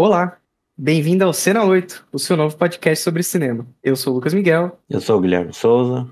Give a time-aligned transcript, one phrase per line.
[0.00, 0.38] Olá,
[0.76, 3.66] bem-vindo ao Cena 8, o seu novo podcast sobre cinema.
[3.82, 4.78] Eu sou o Lucas Miguel.
[4.88, 6.08] Eu sou o Guilherme Souza.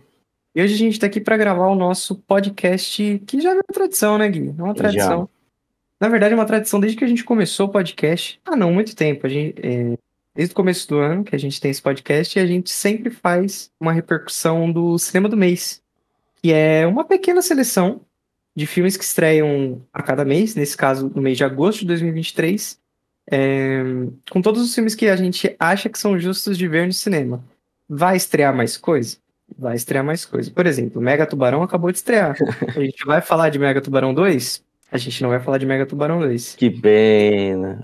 [0.53, 3.63] E hoje a gente está aqui para gravar o nosso podcast, que já é uma
[3.63, 4.53] tradição, né, Gui?
[4.59, 5.21] É uma tradição.
[5.21, 5.29] Já.
[6.01, 8.41] Na verdade, é uma tradição desde que a gente começou o podcast.
[8.45, 9.25] Ah, não, muito tempo.
[9.25, 9.97] A gente, é,
[10.35, 13.09] desde o começo do ano que a gente tem esse podcast e a gente sempre
[13.09, 15.81] faz uma repercussão do cinema do mês,
[16.43, 18.01] que é uma pequena seleção
[18.53, 22.85] de filmes que estreiam a cada mês, nesse caso no mês de agosto de 2023,
[23.31, 23.83] é,
[24.31, 27.45] com todos os filmes que a gente acha que são justos de ver no cinema.
[27.89, 29.17] Vai estrear mais coisa?
[29.59, 30.51] Vai estrear mais coisa.
[30.51, 32.37] Por exemplo, Mega Tubarão acabou de estrear.
[32.69, 34.65] A gente vai falar de Mega Tubarão 2?
[34.91, 36.55] A gente não vai falar de Mega Tubarão 2.
[36.57, 37.83] Que pena.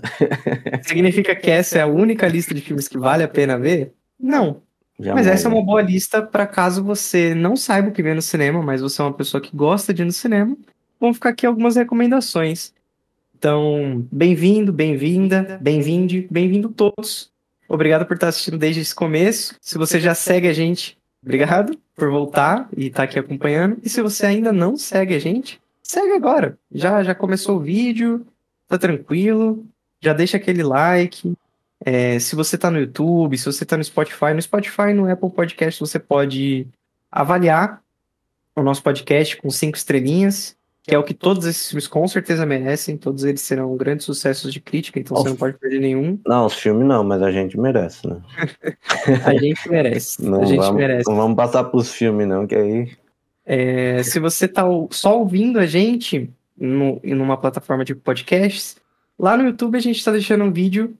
[0.83, 3.93] Significa que essa é a única lista de filmes que vale a pena ver?
[4.19, 4.61] Não.
[4.99, 5.25] Jamais.
[5.25, 8.21] Mas essa é uma boa lista para caso você não saiba o que vê no
[8.21, 10.55] cinema, mas você é uma pessoa que gosta de ir no cinema.
[10.99, 12.73] Vão ficar aqui algumas recomendações.
[13.43, 17.29] Então, bem-vindo, bem-vinda, bem-vinde, bem-vindo todos.
[17.67, 19.53] Obrigado por estar assistindo desde esse começo.
[19.59, 23.79] Se você já segue a gente, obrigado por voltar e estar aqui acompanhando.
[23.83, 26.57] E se você ainda não segue a gente, segue agora.
[26.71, 28.25] Já já começou o vídeo,
[28.65, 29.65] tá tranquilo.
[29.99, 31.33] Já deixa aquele like,
[31.85, 35.29] é, se você está no YouTube, se você está no Spotify, no Spotify, no Apple
[35.29, 36.65] Podcast, você pode
[37.11, 37.81] avaliar
[38.55, 42.45] o nosso podcast com cinco estrelinhas, que é o que todos esses filmes com certeza
[42.45, 42.97] merecem.
[42.97, 46.19] Todos eles serão grandes sucessos de crítica, então você não pode perder nenhum.
[46.27, 48.21] Não, os filmes não, mas a gente merece, né?
[49.25, 50.21] a gente merece.
[50.21, 51.09] Não a gente vamos, merece.
[51.09, 52.91] Não vamos passar pros filmes, não, que aí.
[53.45, 58.75] É, se você está só ouvindo a gente no, numa plataforma de podcasts,
[59.17, 60.97] lá no YouTube a gente está deixando um vídeo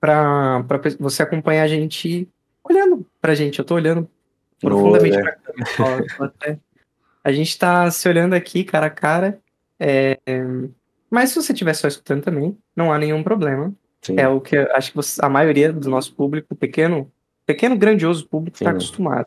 [0.00, 0.64] para
[1.00, 2.28] você acompanhar a gente
[2.62, 3.58] olhando pra gente.
[3.58, 4.08] Eu tô olhando
[4.60, 6.60] profundamente Boa, pra câmera.
[7.24, 9.38] a gente tá se olhando aqui, cara a cara.
[9.78, 10.18] É...
[11.10, 13.72] Mas se você estiver só escutando também, não há nenhum problema.
[14.00, 14.18] Sim.
[14.18, 17.10] É o que acho que você, a maioria do nosso público, pequeno,
[17.46, 19.26] pequeno, grandioso público, está acostumado.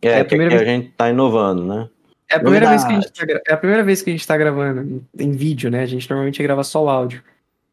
[0.00, 0.68] É, é a primeira que vez...
[0.68, 1.88] a gente tá inovando, né?
[2.28, 4.26] É a, primeira vez que a gente tá, é a primeira vez que a gente
[4.26, 5.82] tá gravando em vídeo, né?
[5.82, 7.22] A gente normalmente grava só o áudio.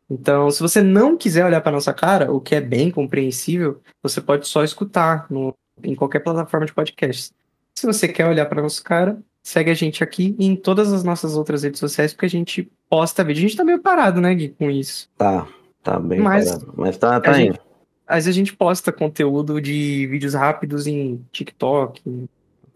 [0.09, 4.21] Então, se você não quiser olhar para nossa cara, o que é bem compreensível, você
[4.21, 7.33] pode só escutar no, em qualquer plataforma de podcast.
[7.75, 11.03] Se você quer olhar para nossa cara, segue a gente aqui e em todas as
[11.03, 13.39] nossas outras redes sociais, porque a gente posta vídeo.
[13.39, 15.09] A gente tá meio parado, né, Gui, com isso.
[15.17, 15.45] Tá,
[15.83, 16.73] tá bem mas, parado.
[16.77, 17.59] Mas tá, tá indo.
[18.07, 22.27] Mas a gente posta conteúdo de vídeos rápidos em TikTok, no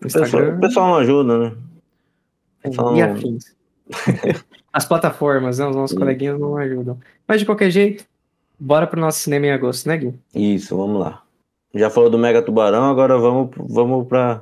[0.03, 0.27] Instagram.
[0.27, 1.55] O pessoal, o pessoal não ajuda, né?
[2.61, 3.55] Pessoal e afins.
[4.73, 5.67] As plataformas, né?
[5.67, 5.99] Os nossos Sim.
[5.99, 6.99] coleguinhas não ajudam.
[7.27, 8.05] Mas de qualquer jeito,
[8.59, 10.13] bora pro nosso cinema em agosto, né, Gui?
[10.35, 11.23] Isso, vamos lá.
[11.73, 14.41] Já falou do Mega Tubarão, agora vamos, vamos pra.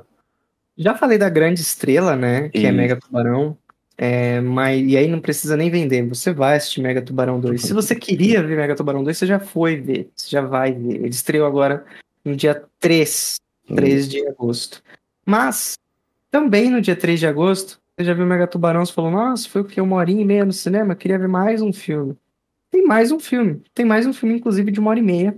[0.76, 2.48] Já falei da grande estrela, né?
[2.50, 2.68] Que é Isso.
[2.68, 3.56] é Mega Tubarão.
[3.98, 7.62] É, mas, e aí não precisa nem vender, você vai assistir Mega Tubarão 2.
[7.62, 10.96] Se você queria ver Mega Tubarão 2, você já foi ver, você já vai ver.
[10.96, 11.84] Ele estreou agora
[12.22, 13.36] no dia 3,
[13.74, 14.82] 3 de agosto.
[15.24, 15.78] Mas,
[16.30, 19.62] também no dia 3 de agosto, você já viu Mega Tubarão, você falou, nossa, foi
[19.62, 19.80] o que?
[19.80, 20.94] Uma horinha e meia no cinema?
[20.94, 22.14] Queria ver mais um filme.
[22.70, 23.62] Tem mais um filme.
[23.72, 25.34] Tem mais um filme, inclusive, de uma hora e meia.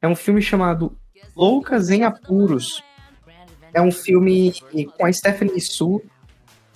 [0.00, 0.96] É um filme chamado
[1.36, 2.82] Loucas em Apuros.
[3.72, 4.52] É um filme
[4.96, 6.02] com a Stephanie Su,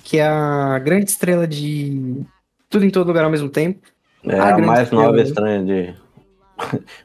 [0.03, 2.23] que é a grande estrela de
[2.69, 3.87] Tudo em Todo Lugar ao mesmo tempo.
[4.25, 5.95] É a, a mais nova estranha de,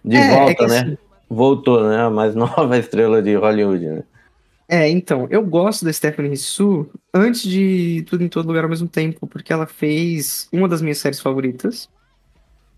[0.03, 0.79] de é, volta, é né?
[0.79, 0.97] Assim...
[1.29, 2.01] Voltou, né?
[2.01, 4.03] A mais nova estrela de Hollywood, né?
[4.71, 8.87] É, então, eu gosto da Stephanie Su antes de Tudo em Todo Lugar ao mesmo
[8.87, 11.89] tempo, porque ela fez uma das minhas séries favoritas,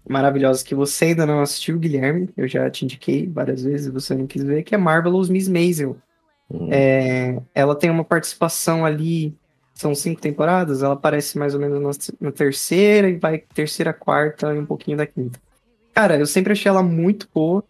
[0.07, 4.15] maravilhosas, que você ainda não assistiu, Guilherme, eu já te indiquei várias vezes e você
[4.15, 5.97] não quis ver, que é Marvelous Miss Maisel.
[6.51, 6.69] Uhum.
[6.71, 9.35] É, ela tem uma participação ali,
[9.73, 14.53] são cinco temporadas, ela aparece mais ou menos na, na terceira e vai terceira, quarta
[14.53, 15.39] e um pouquinho da quinta.
[15.93, 17.63] Cara, eu sempre achei ela muito boa,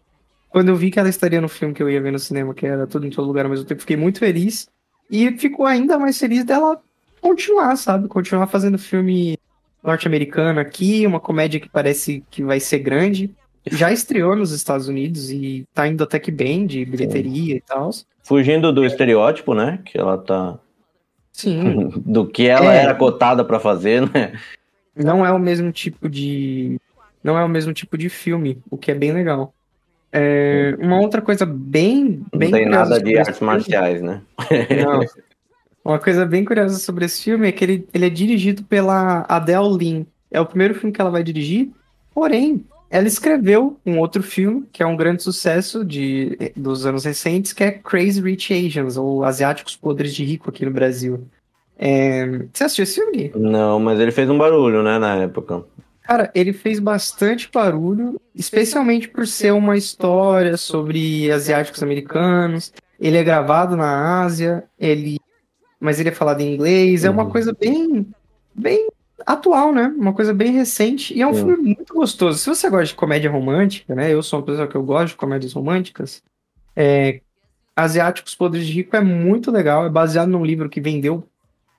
[0.48, 2.66] quando eu vi que ela estaria no filme que eu ia ver no cinema, que
[2.66, 4.68] era tudo em todo lugar ao mesmo tempo, fiquei muito feliz.
[5.10, 6.80] E ficou ainda mais feliz dela
[7.20, 8.08] continuar, sabe?
[8.08, 9.38] Continuar fazendo filme
[9.82, 13.34] norte-americano aqui, uma comédia que parece que vai ser grande.
[13.70, 17.56] Já estreou nos Estados Unidos e tá indo até que bem de bilheteria Sim.
[17.56, 17.90] e tal.
[18.22, 19.78] Fugindo do estereótipo, né?
[19.84, 20.58] Que ela tá.
[21.32, 21.88] Sim.
[22.04, 22.82] do que ela é...
[22.82, 24.38] era cotada para fazer, né?
[24.94, 26.78] Não é o mesmo tipo de.
[27.22, 29.54] Não é o mesmo tipo de filme, o que é bem legal.
[30.12, 32.22] É, uma outra coisa bem.
[32.34, 34.20] bem Não tem nada de artes filme, marciais, né?
[34.84, 35.00] Não.
[35.84, 39.76] Uma coisa bem curiosa sobre esse filme é que ele, ele é dirigido pela Adele
[39.76, 40.06] Lin.
[40.30, 41.70] É o primeiro filme que ela vai dirigir,
[42.14, 47.54] porém, ela escreveu um outro filme que é um grande sucesso de, dos anos recentes,
[47.54, 51.26] que é Crazy Rich Asians, ou Asiáticos Podres de Rico aqui no Brasil.
[51.78, 52.26] É...
[52.52, 53.32] Você assistiu esse filme?
[53.34, 55.64] Não, mas ele fez um barulho, né, na época.
[56.02, 62.74] Cara, ele fez bastante barulho, especialmente por ser uma história sobre asiáticos americanos.
[63.00, 65.18] Ele é gravado na Ásia, ele
[65.80, 67.04] mas ele é falado em inglês.
[67.04, 67.30] É uma uhum.
[67.30, 68.06] coisa bem,
[68.54, 68.88] bem
[69.26, 69.92] atual, né?
[69.96, 71.14] Uma coisa bem recente.
[71.14, 72.38] E é um filme muito gostoso.
[72.38, 74.12] Se você gosta de comédia romântica, né?
[74.12, 76.22] Eu sou uma pessoa que eu gosto de comédias românticas.
[76.74, 77.20] É,
[77.76, 79.86] Asiáticos Podres de Rico é muito legal.
[79.86, 81.26] É baseado num livro que vendeu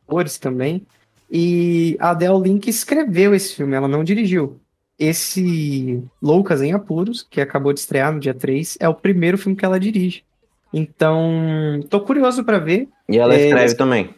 [0.06, 0.86] cores também.
[1.32, 4.60] E a Adele Link escreveu esse filme, ela não dirigiu.
[5.00, 9.58] Esse Loucas em Apuros, que acabou de estrear no dia 3, é o primeiro filme
[9.58, 10.24] que ela dirige.
[10.72, 12.88] Então, tô curioso para ver.
[13.10, 14.10] E ela é, escreve também.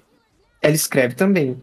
[0.61, 1.61] Ela escreve também.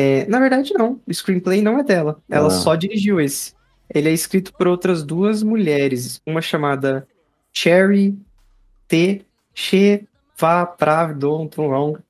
[0.00, 0.98] É, na verdade, não.
[1.06, 2.20] O screenplay não é dela.
[2.28, 2.50] Ela ah.
[2.50, 3.52] só dirigiu esse.
[3.92, 6.22] Ele é escrito por outras duas mulheres.
[6.24, 7.06] Uma chamada
[7.52, 8.16] Cherry
[8.88, 9.22] T.
[9.52, 10.06] Che
[10.38, 11.50] Va Pravdon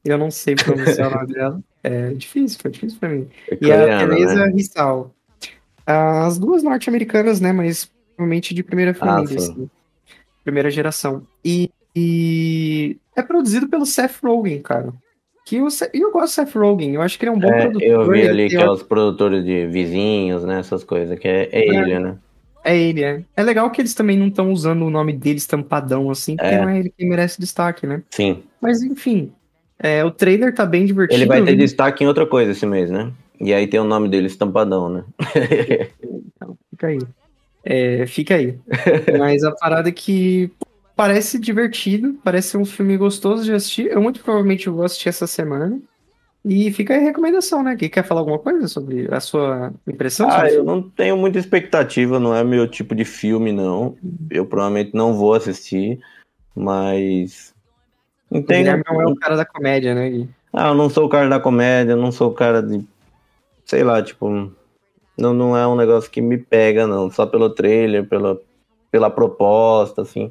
[0.05, 1.61] Eu não sei pronunciar o nome dela.
[1.83, 3.29] É difícil, foi difícil pra mim.
[3.51, 4.53] É e a Teresa né?
[4.53, 5.13] Rissal.
[5.85, 7.53] As duas norte-americanas, né?
[7.53, 9.71] Mas provavelmente de primeira ah, família, ah, assim.
[10.45, 11.27] Primeira geração.
[11.45, 14.93] E e é produzido pelo Seth Rogen, cara.
[15.45, 17.63] Que eu, eu gosto do Seth Rogen, eu acho que ele é um bom é,
[17.63, 17.83] produtor.
[17.83, 20.61] Eu vi ali que é os produtores de vizinhos, né?
[20.61, 22.19] Essas coisas, que é, é, é ele, né?
[22.63, 23.23] É ele, é.
[23.37, 26.61] É legal que eles também não estão usando o nome dele estampadão assim, porque é.
[26.61, 28.03] não é ele que merece destaque, né?
[28.11, 28.43] Sim.
[28.61, 29.33] Mas enfim,
[29.79, 31.19] é, o trailer tá bem divertido.
[31.19, 33.11] Ele vai ter destaque em outra coisa esse mês, né?
[33.41, 35.05] E aí tem o nome dele estampadão, né?
[36.37, 36.99] então, fica aí.
[37.65, 38.59] É, fica aí.
[39.19, 40.51] Mas a parada é que
[41.01, 43.87] Parece divertido, parece ser um filme gostoso de assistir.
[43.87, 45.81] Eu muito provavelmente vou assistir essa semana.
[46.45, 47.75] E fica aí a recomendação, né?
[47.75, 50.29] Quem quer falar alguma coisa sobre a sua impressão?
[50.31, 53.97] Ah, eu não tenho muita expectativa, não é meu tipo de filme, não.
[54.31, 55.99] Eu provavelmente não vou assistir,
[56.55, 57.55] mas.
[58.31, 58.69] Não tem...
[58.69, 60.29] O não é o cara da comédia, né, Gui?
[60.53, 62.85] Ah, eu não sou o cara da comédia, não sou o cara de.
[63.65, 64.53] Sei lá, tipo.
[65.17, 67.11] Não, não é um negócio que me pega, não.
[67.11, 68.39] Só pelo trailer, pela,
[68.91, 70.31] pela proposta, assim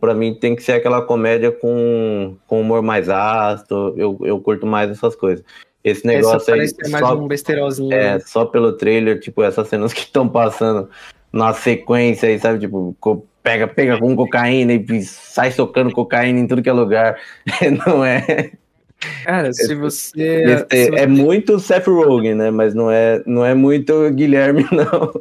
[0.00, 4.66] para mim tem que ser aquela comédia com, com humor mais ácido, eu, eu curto
[4.66, 5.44] mais essas coisas.
[5.84, 6.68] Esse negócio aí.
[6.84, 7.92] É mais só, um besterolzinho.
[7.92, 8.20] É, né?
[8.20, 10.88] só pelo trailer, tipo, essas cenas que estão passando
[11.32, 12.58] na sequência aí, sabe?
[12.58, 12.96] Tipo,
[13.42, 17.16] pega, pega com cocaína e sai socando cocaína em tudo que é lugar.
[17.86, 18.50] Não é.
[19.24, 20.42] Cara, se você.
[20.42, 20.94] É, se você...
[20.96, 22.50] é muito Seth Rogen, né?
[22.50, 25.12] Mas não é, não é muito Guilherme, não.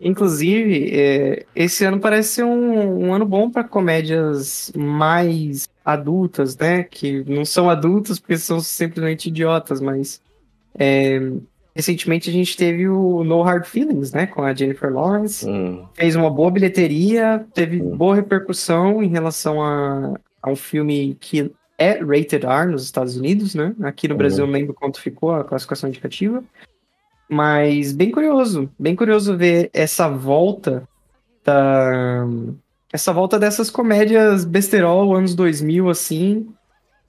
[0.00, 6.82] Inclusive, é, esse ano parece ser um, um ano bom para comédias mais adultas, né?
[6.82, 10.20] Que não são adultas porque são simplesmente idiotas, mas
[10.78, 11.18] é,
[11.74, 14.26] recentemente a gente teve o No Hard Feelings, né?
[14.26, 15.48] Com a Jennifer Lawrence.
[15.48, 15.86] Hum.
[15.94, 17.96] Fez uma boa bilheteria, teve hum.
[17.96, 23.54] boa repercussão em relação a, a um filme que é rated R nos Estados Unidos,
[23.54, 23.74] né?
[23.82, 24.18] Aqui no uhum.
[24.18, 26.42] Brasil eu não lembro quanto ficou a classificação indicativa.
[27.28, 30.88] Mas bem curioso, bem curioso ver essa volta
[31.44, 32.24] da.
[32.92, 36.48] Essa volta dessas comédias besterol, anos 2000, assim,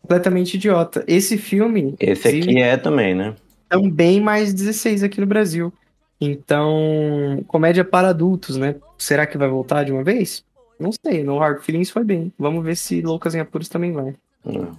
[0.01, 1.03] completamente idiota.
[1.07, 1.95] Esse filme.
[1.99, 3.35] Esse aqui é também, né?
[3.69, 5.71] Também mais 16 aqui no Brasil.
[6.19, 8.75] Então, comédia para adultos, né?
[8.97, 10.43] Será que vai voltar de uma vez?
[10.79, 12.33] Não sei, no Hard Feelings foi bem.
[12.39, 14.15] Vamos ver se Loucas em Apuros também vai.
[14.45, 14.71] Hum.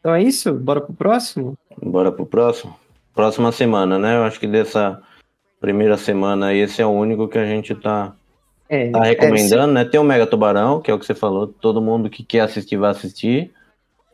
[0.00, 0.52] Então é isso?
[0.54, 1.56] Bora pro próximo?
[1.80, 2.74] Bora pro próximo
[3.16, 4.16] próxima semana, né?
[4.16, 5.02] Eu acho que dessa
[5.60, 8.14] primeira semana esse é o único que a gente tá,
[8.68, 9.84] é, tá recomendando, é, né?
[9.86, 12.76] Tem o Mega Tubarão, que é o que você falou, todo mundo que quer assistir
[12.76, 13.50] vai assistir.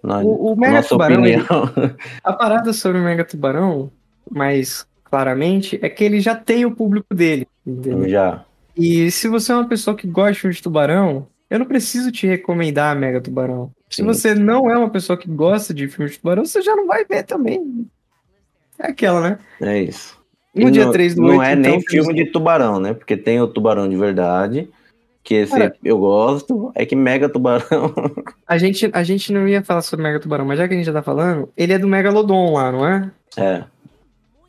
[0.02, 1.42] Na, o, o Mega Tubarão, ele,
[2.22, 3.90] a parada sobre o Mega Tubarão,
[4.30, 7.46] mais claramente, é que ele já tem o público dele.
[7.66, 8.08] Entendeu?
[8.08, 8.44] Já.
[8.76, 12.10] E se você é uma pessoa que gosta de filme de tubarão, eu não preciso
[12.10, 13.70] te recomendar Mega Tubarão.
[13.90, 14.04] Se Sim.
[14.04, 17.04] você não é uma pessoa que gosta de filme de tubarão, você já não vai
[17.04, 17.86] ver também.
[18.82, 19.38] É aquela, né?
[19.60, 20.20] É isso.
[20.54, 22.92] No dia não, 3 do 8, Não é então, nem filme de tubarão, né?
[22.92, 24.68] Porque tem o tubarão de verdade,
[25.22, 27.94] que esse Cara, eu gosto, é que Mega Tubarão.
[28.46, 30.86] a, gente, a gente não ia falar sobre Mega Tubarão, mas já que a gente
[30.86, 33.10] já tá falando, ele é do Megalodon lá, não é?
[33.36, 33.64] É.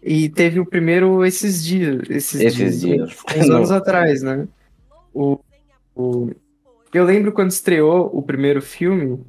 [0.01, 2.01] E teve o primeiro esses dias.
[2.09, 3.15] Esses, esses dias.
[3.15, 3.17] dias.
[3.37, 4.47] Uns anos atrás, né?
[5.13, 5.39] O,
[5.95, 6.31] o,
[6.93, 9.21] eu lembro quando estreou o primeiro filme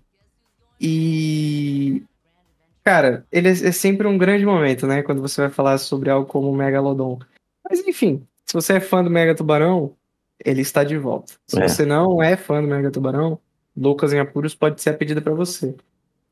[0.81, 2.03] e
[2.85, 5.03] Cara, ele é, é, sempre um grande momento, né?
[5.03, 7.19] Quando você vai falar sobre algo como o Megalodon.
[7.69, 9.97] Mas enfim, se você é fã do Mega Tubarão,
[10.45, 11.33] ele está de volta.
[11.47, 11.67] Se é.
[11.67, 13.41] você não é fã do Mega Tubarão,
[13.77, 15.75] Loucas em Apuros pode ser a pedida para você.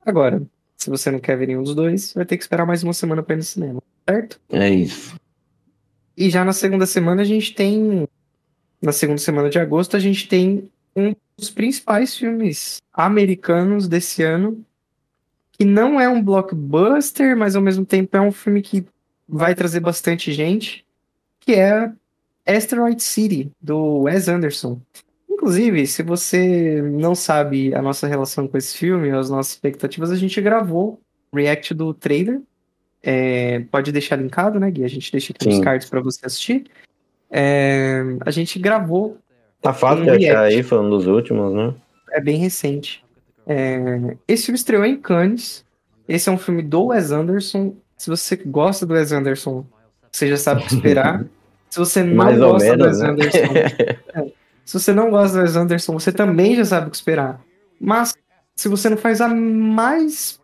[0.04, 0.42] Agora,
[0.76, 3.22] se você não quer ver nenhum dos dois, vai ter que esperar mais uma semana
[3.22, 4.40] para ir no cinema, certo?
[4.50, 5.16] É isso.
[6.16, 8.06] E já na segunda semana a gente tem.
[8.80, 14.64] Na segunda semana de agosto, a gente tem um dos principais filmes americanos desse ano,
[15.62, 18.84] que não é um blockbuster, mas ao mesmo tempo é um filme que
[19.28, 20.84] vai trazer bastante gente,
[21.38, 21.92] que é
[22.44, 24.80] Asteroid City, do Wes Anderson.
[25.30, 30.16] Inclusive, se você não sabe a nossa relação com esse filme, as nossas expectativas, a
[30.16, 31.00] gente gravou
[31.32, 32.40] react do trailer.
[33.00, 34.82] É, pode deixar linkado, né, Gui?
[34.82, 35.50] A gente deixa aqui Sim.
[35.50, 36.64] nos cards para você assistir.
[37.30, 39.16] É, a gente gravou.
[39.60, 41.72] Tá fácil um de achar aí, foi um dos últimos, né?
[42.10, 43.04] É bem recente.
[43.46, 45.64] É, esse filme estreou em Cannes.
[46.08, 47.74] Esse é um filme do Wes Anderson.
[47.96, 49.64] Se você gosta do Wes Anderson,
[50.10, 51.24] você já sabe o que esperar.
[51.70, 53.08] Se você não Mais gosta do Wes né?
[53.08, 53.38] Anderson.
[54.14, 54.32] é,
[54.64, 57.40] se você não gosta do Wes Anderson, você também já sabe o que esperar.
[57.80, 58.14] Mas
[58.54, 60.40] se você não faz a mais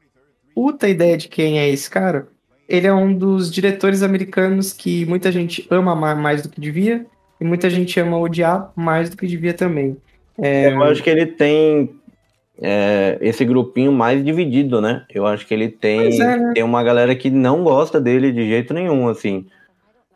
[0.54, 2.26] puta ideia de quem é esse cara,
[2.68, 7.06] ele é um dos diretores americanos que muita gente ama mais do que devia
[7.40, 9.96] e muita gente ama odiar mais do que devia também.
[10.36, 10.72] É...
[10.72, 11.90] Eu acho que ele tem
[12.60, 15.04] é, esse grupinho mais dividido, né?
[15.12, 16.52] Eu acho que ele tem, é, né?
[16.54, 19.46] tem uma galera que não gosta dele de jeito nenhum, assim.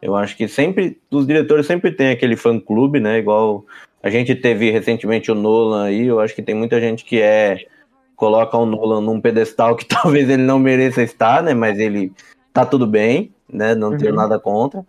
[0.01, 3.19] Eu acho que sempre, os diretores sempre tem aquele fã-clube, né?
[3.19, 3.65] Igual
[4.03, 7.67] a gente teve recentemente o Nolan aí, eu acho que tem muita gente que é
[8.17, 11.55] coloca o Nolan num pedestal que talvez ele não mereça estar, né?
[11.55, 12.13] Mas ele
[12.53, 13.75] tá tudo bem, né?
[13.75, 13.99] Não uhum.
[13.99, 14.85] tenho nada contra.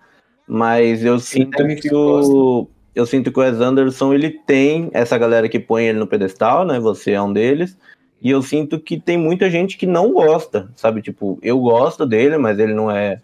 [0.48, 5.50] Mas eu sinto que o eu sinto que o Wes Anderson ele tem essa galera
[5.50, 6.80] que põe ele no pedestal, né?
[6.80, 7.78] Você é um deles.
[8.22, 11.02] E eu sinto que tem muita gente que não gosta, sabe?
[11.02, 13.22] Tipo, eu gosto dele, mas ele não é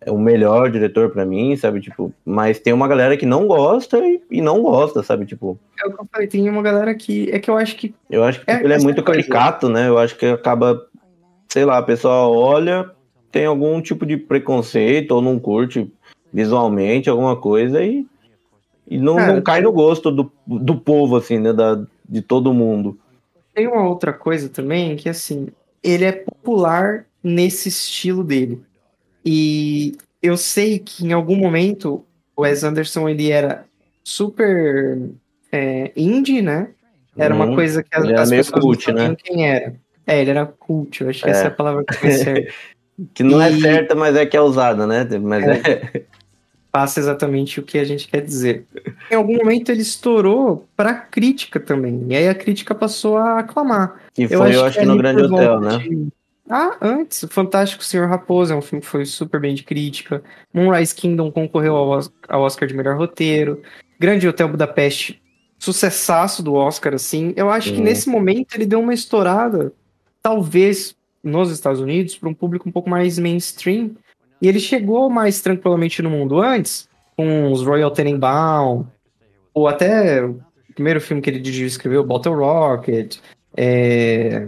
[0.00, 1.80] é o melhor diretor para mim, sabe?
[1.80, 5.26] Tipo, mas tem uma galera que não gosta e, e, não gosta, sabe?
[5.26, 5.58] Tipo.
[5.78, 7.28] É o que eu falei, tem uma galera que.
[7.30, 7.94] É que eu acho que.
[8.08, 9.88] Eu acho que é, tipo, ele é muito caricato, né?
[9.88, 10.86] Eu acho que acaba.
[11.48, 12.90] Sei lá, a pessoa olha,
[13.32, 15.90] tem algum tipo de preconceito ou não curte
[16.32, 18.06] visualmente alguma coisa e,
[18.90, 21.52] e não, Cara, não cai no gosto do, do povo, assim, né?
[21.52, 22.98] Da, de todo mundo.
[23.54, 25.48] Tem uma outra coisa também que, assim,
[25.82, 28.62] ele é popular nesse estilo dele.
[29.24, 32.04] E eu sei que em algum momento
[32.34, 33.64] o Wes Anderson ele era
[34.02, 34.98] super
[35.52, 36.68] é, indie, né?
[37.16, 37.54] Era uma uhum.
[37.56, 39.16] coisa que as, as pessoas cult, não sabiam né?
[39.22, 39.74] quem era.
[40.06, 41.32] É, ele era cult, eu acho que é.
[41.32, 42.52] essa é a palavra que foi certa.
[43.12, 43.58] que não é e...
[43.58, 45.06] é certa, mas é que é usada, né?
[45.20, 46.04] Mas é.
[46.68, 46.72] É.
[46.72, 48.66] Passa exatamente o que a gente quer dizer.
[49.10, 52.06] Em algum momento ele estourou para crítica também.
[52.08, 54.00] E aí a crítica passou a aclamar.
[54.16, 55.78] E foi, eu acho, eu acho que, no Grande Hotel, né?
[55.78, 56.08] De...
[56.50, 60.22] Ah, antes, Fantástico Senhor Raposa é um filme que foi super bem de crítica.
[60.52, 63.62] Moonrise Kingdom concorreu ao Oscar de melhor roteiro.
[64.00, 65.20] Grande Hotel Budapeste,
[65.58, 67.34] sucessaço do Oscar, assim.
[67.36, 69.72] Eu acho que nesse momento ele deu uma estourada,
[70.22, 73.90] talvez nos Estados Unidos, para um público um pouco mais mainstream.
[74.40, 78.86] E ele chegou mais tranquilamente no mundo antes, com os Royal Tenenbaum,
[79.52, 80.40] ou até o
[80.74, 83.18] primeiro filme que ele dirigiu escreveu, Bottle Rocket.
[83.56, 84.46] É...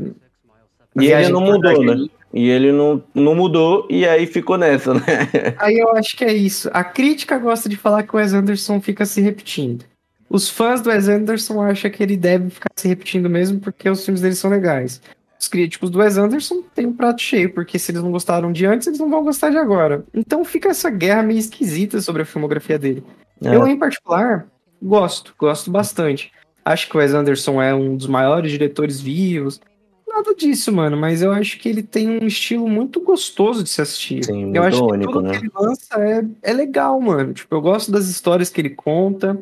[0.97, 2.07] E ele não mudou, né?
[2.33, 5.03] E ele não, não mudou e aí ficou nessa, né?
[5.59, 6.71] Aí eu acho que é isso.
[6.73, 9.85] A crítica gosta de falar que o Wes Anderson fica se repetindo.
[10.29, 14.05] Os fãs do Wes Anderson acham que ele deve ficar se repetindo mesmo porque os
[14.05, 15.03] filmes dele são legais.
[15.41, 18.67] Os críticos do Wes Anderson têm um prato cheio, porque se eles não gostaram de
[18.67, 20.05] antes, eles não vão gostar de agora.
[20.13, 23.03] Então fica essa guerra meio esquisita sobre a filmografia dele.
[23.43, 23.57] É.
[23.57, 24.47] Eu, em particular,
[24.83, 26.31] gosto, gosto bastante.
[26.63, 29.61] Acho que o Wes Anderson é um dos maiores diretores vivos
[30.21, 33.81] nada disso, mano, mas eu acho que ele tem um estilo muito gostoso de se
[33.81, 34.25] assistir.
[34.25, 35.31] Sim, eu acho único, que tudo né?
[35.31, 37.33] que ele lança é, é legal, mano.
[37.33, 39.39] Tipo, eu gosto das histórias que ele conta.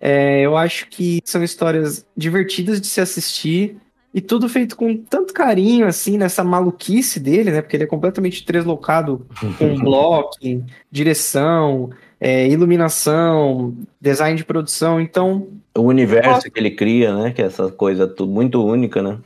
[0.00, 3.76] É, eu acho que são histórias divertidas de se assistir.
[4.14, 7.62] E tudo feito com tanto carinho, assim, nessa maluquice dele, né?
[7.62, 9.26] Porque ele é completamente deslocado
[9.58, 11.90] com blocking, direção,
[12.20, 15.00] é, iluminação, design de produção.
[15.00, 15.48] Então.
[15.74, 17.32] O universo que ele cria, né?
[17.32, 19.18] Que é essa coisa tudo muito única, né?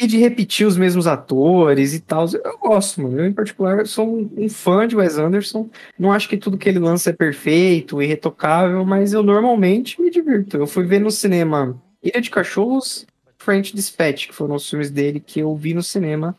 [0.00, 2.26] E de repetir os mesmos atores e tal.
[2.42, 3.20] Eu gosto, mano.
[3.20, 5.68] Eu, em particular, sou um, um, fã de Wes Anderson.
[5.98, 10.56] Não acho que tudo que ele lança é perfeito, irretocável, mas eu normalmente me divirto.
[10.56, 13.06] Eu fui ver no cinema Ilha de Cachorros,
[13.40, 16.36] French Dispatch, que foram os filmes dele que eu vi no cinema.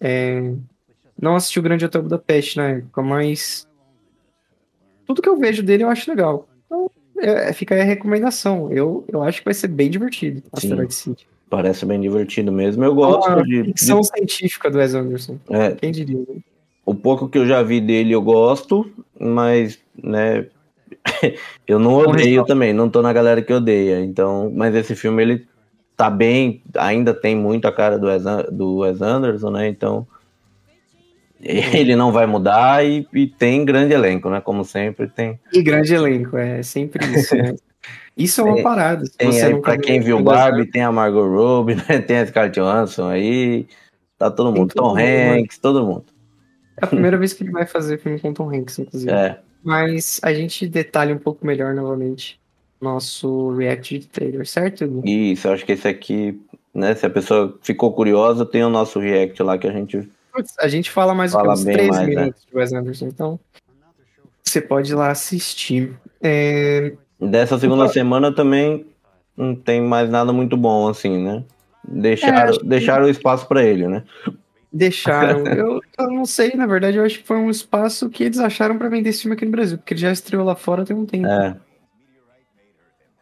[0.00, 0.52] É...
[1.20, 3.68] Não assisti o Grande Hotel Budapeste na época, mas
[5.06, 6.48] tudo que eu vejo dele eu acho legal.
[6.66, 8.72] Então, é, fica aí a recomendação.
[8.72, 11.26] Eu, eu acho que vai ser bem divertido, Asteroid City.
[11.50, 12.82] Parece bem divertido mesmo.
[12.82, 13.64] Eu gosto Uma de.
[13.64, 14.08] Ficção de...
[14.08, 15.38] científica do Wes Anderson.
[15.50, 16.18] É, Quem diria?
[16.18, 16.40] Né?
[16.84, 20.46] O pouco que eu já vi dele eu gosto, mas, né.
[21.68, 24.00] eu não odeio também, não tô na galera que odeia.
[24.00, 25.51] Então, mas esse filme ele
[26.02, 29.68] tá bem, ainda tem muito a cara do Wes, do Wes Anderson, né?
[29.68, 30.04] Então
[31.40, 34.40] ele não vai mudar e, e, tem grande elenco, né?
[34.40, 35.38] Como sempre tem.
[35.52, 37.36] E grande elenco, é sempre isso.
[37.36, 37.54] Né?
[38.16, 39.04] Isso é uma tem, parada.
[39.16, 42.00] Tem pra quem viu Barbie, tem a Margot Robbie, né?
[42.00, 43.68] tem a Scarlett Johansson aí,
[44.18, 44.74] tá todo mundo.
[44.74, 46.06] Tom Hanks, todo mundo.
[46.80, 49.12] É a primeira vez que ele vai fazer filme com Tom Hanks, inclusive.
[49.12, 49.38] É.
[49.62, 52.41] Mas a gente detalha um pouco melhor novamente
[52.82, 55.02] nosso react de trailer, certo?
[55.04, 56.40] Isso, eu acho que esse aqui,
[56.74, 56.94] né?
[56.94, 60.08] Se a pessoa ficou curiosa, tem o nosso react lá que a gente.
[60.58, 62.06] A gente fala mais fala uns 3 mais, né?
[62.06, 62.48] minutos né?
[62.50, 63.40] de Wes Anderson, então
[64.42, 65.92] você pode ir lá assistir.
[66.20, 66.92] É...
[67.20, 68.86] Dessa segunda então, semana também
[69.36, 71.44] não tem mais nada muito bom, assim, né?
[71.86, 74.02] Deixaram, é, deixaram o espaço para ele, né?
[74.72, 75.46] Deixaram.
[75.46, 78.76] eu, eu não sei, na verdade, eu acho que foi um espaço que eles acharam
[78.78, 81.06] para vender esse filme aqui no Brasil, porque ele já estreou lá fora tem um
[81.06, 81.26] tempo.
[81.26, 81.56] É.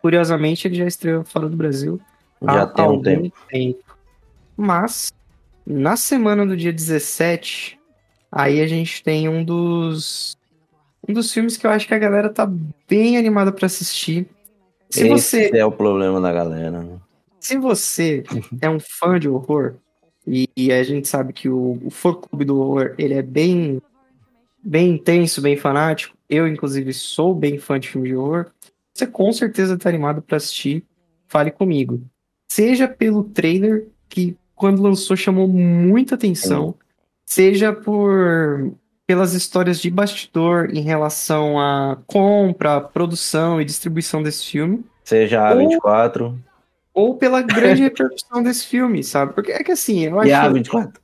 [0.01, 2.01] Curiosamente, ele já estreou fora do Brasil.
[2.43, 3.33] Já tem um tempo.
[3.49, 3.85] tempo.
[4.57, 5.13] Mas,
[5.67, 7.79] na semana do dia 17,
[8.33, 10.37] aí a gente tem um dos.
[11.09, 12.51] Um dos filmes que eu acho que a galera tá
[12.89, 14.29] bem animada para assistir.
[14.91, 15.51] Se Esse você...
[15.55, 16.83] é o problema da galera.
[16.83, 16.99] Né?
[17.39, 18.23] Se você
[18.61, 19.75] é um fã de horror,
[20.27, 23.81] e, e a gente sabe que o, o fã clube do horror ele é bem,
[24.63, 26.17] bem intenso, bem fanático.
[26.29, 28.47] Eu, inclusive, sou bem fã de filme de horror.
[29.01, 30.85] Você com certeza está animado para assistir.
[31.27, 32.03] Fale comigo.
[32.47, 36.75] Seja pelo trailer, que quando lançou chamou muita atenção,
[37.25, 38.73] seja por
[39.07, 44.85] pelas histórias de bastidor em relação à compra, produção e distribuição desse filme.
[45.03, 46.39] Seja a 24
[46.93, 49.33] ou pela grande repercussão desse filme, sabe?
[49.33, 50.35] Porque é que assim, eu acho.
[50.35, 51.01] a 24.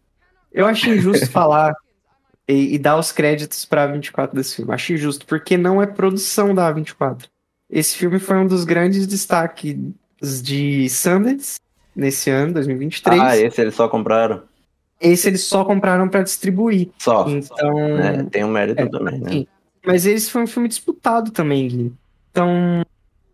[0.53, 1.75] Eu acho injusto falar
[2.47, 4.75] e, e, dar os créditos pra 24 desse filme.
[4.75, 7.27] Acho injusto, porque não é produção da A24.
[7.69, 9.77] Esse filme foi um dos grandes destaques
[10.43, 11.59] de Sundance
[11.95, 13.21] nesse ano, 2023.
[13.21, 14.43] Ah, esse eles só compraram.
[15.01, 16.91] Esse eles só compraram para distribuir.
[16.99, 17.29] Só.
[17.29, 17.79] Então.
[17.99, 19.31] É, tem um mérito é, também, né?
[19.31, 19.47] Sim.
[19.85, 21.93] Mas esse foi um filme disputado também, Gui.
[22.31, 22.83] Então,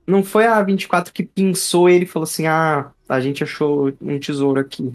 [0.06, 4.18] não foi a 24 que pensou ele e falou assim: ah, a gente achou um
[4.18, 4.92] tesouro aqui.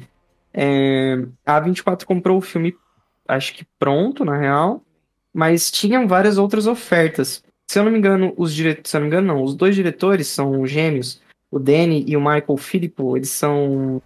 [0.54, 2.76] É, a 24 comprou o filme,
[3.28, 4.84] acho que pronto, na real,
[5.34, 7.44] mas tinham várias outras ofertas.
[7.70, 9.76] Se eu não me engano, os diretores, se eu não me engano, não, os dois
[9.76, 11.22] diretores são gêmeos,
[11.52, 14.02] o Danny e o Michael Filippo, eles são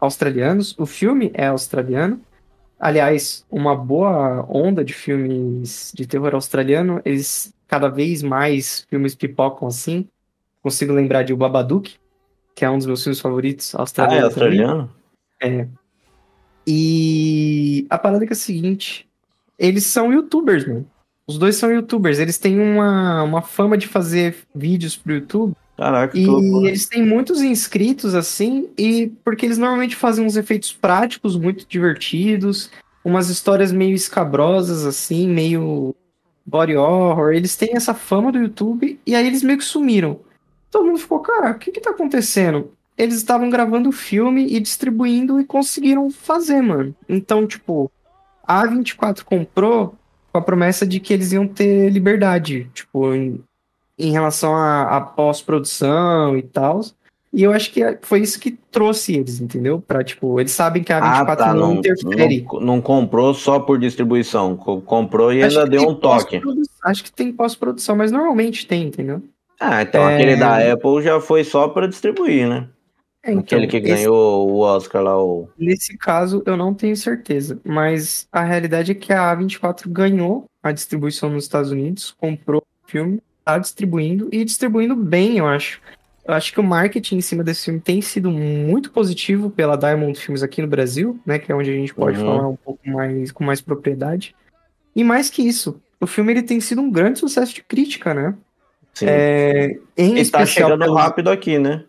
[0.00, 0.74] australianos.
[0.78, 2.20] O filme é australiano.
[2.78, 9.66] Aliás, uma boa onda de filmes de terror australiano, eles cada vez mais filmes pipocam
[9.68, 10.08] assim
[10.66, 11.94] consigo lembrar de O Babadook,
[12.52, 14.18] que é um dos meus filmes favoritos australiano.
[14.18, 14.90] Ah, é australiano?
[15.38, 15.60] Também.
[15.60, 15.68] É.
[16.66, 19.08] E a parada é que é a seguinte:
[19.56, 20.90] eles são youtubers, mano.
[21.26, 22.18] Os dois são youtubers.
[22.18, 25.54] Eles têm uma, uma fama de fazer vídeos pro YouTube.
[25.76, 30.72] Caraca, e louco, eles têm muitos inscritos, assim, e porque eles normalmente fazem uns efeitos
[30.72, 32.70] práticos muito divertidos,
[33.04, 35.94] umas histórias meio escabrosas, assim, meio
[36.46, 37.34] body horror.
[37.34, 40.18] Eles têm essa fama do YouTube e aí eles meio que sumiram
[40.76, 42.70] todo mundo ficou, cara, o que que tá acontecendo?
[42.98, 46.94] Eles estavam gravando o filme e distribuindo e conseguiram fazer, mano.
[47.08, 47.90] Então, tipo,
[48.42, 49.94] a A24 comprou
[50.36, 53.40] com a promessa de que eles iam ter liberdade, tipo, em,
[53.98, 56.82] em relação à pós-produção e tal.
[57.32, 59.80] E eu acho que foi isso que trouxe eles, entendeu?
[59.80, 62.46] Pra, tipo, eles sabem que a A24 ah, tá, não, não, interfere.
[62.52, 66.40] Não, não, comprou só por distribuição, comprou e acho ainda deu um toque.
[66.84, 69.22] Acho que tem pós-produção, mas normalmente tem, entendeu?
[69.58, 70.14] Ah, então é...
[70.14, 72.68] aquele da Apple já foi só para distribuir, né?
[73.26, 74.08] É, então, aquele que ganhou esse...
[74.08, 75.20] o Oscar lá.
[75.20, 75.48] O...
[75.58, 77.58] Nesse caso, eu não tenho certeza.
[77.64, 82.90] Mas a realidade é que a A24 ganhou a distribuição nos Estados Unidos, comprou o
[82.90, 85.80] filme, tá distribuindo e distribuindo bem, eu acho.
[86.24, 90.18] Eu acho que o marketing em cima desse filme tem sido muito positivo pela Diamond
[90.18, 91.38] Filmes aqui no Brasil, né?
[91.38, 92.26] Que é onde a gente pode uhum.
[92.26, 94.34] falar um pouco mais com mais propriedade.
[94.94, 98.34] E mais que isso, o filme ele tem sido um grande sucesso de crítica, né?
[98.96, 99.06] Sim.
[99.08, 100.94] É, em e tá chegando pelo...
[100.94, 101.84] rápido aqui, né?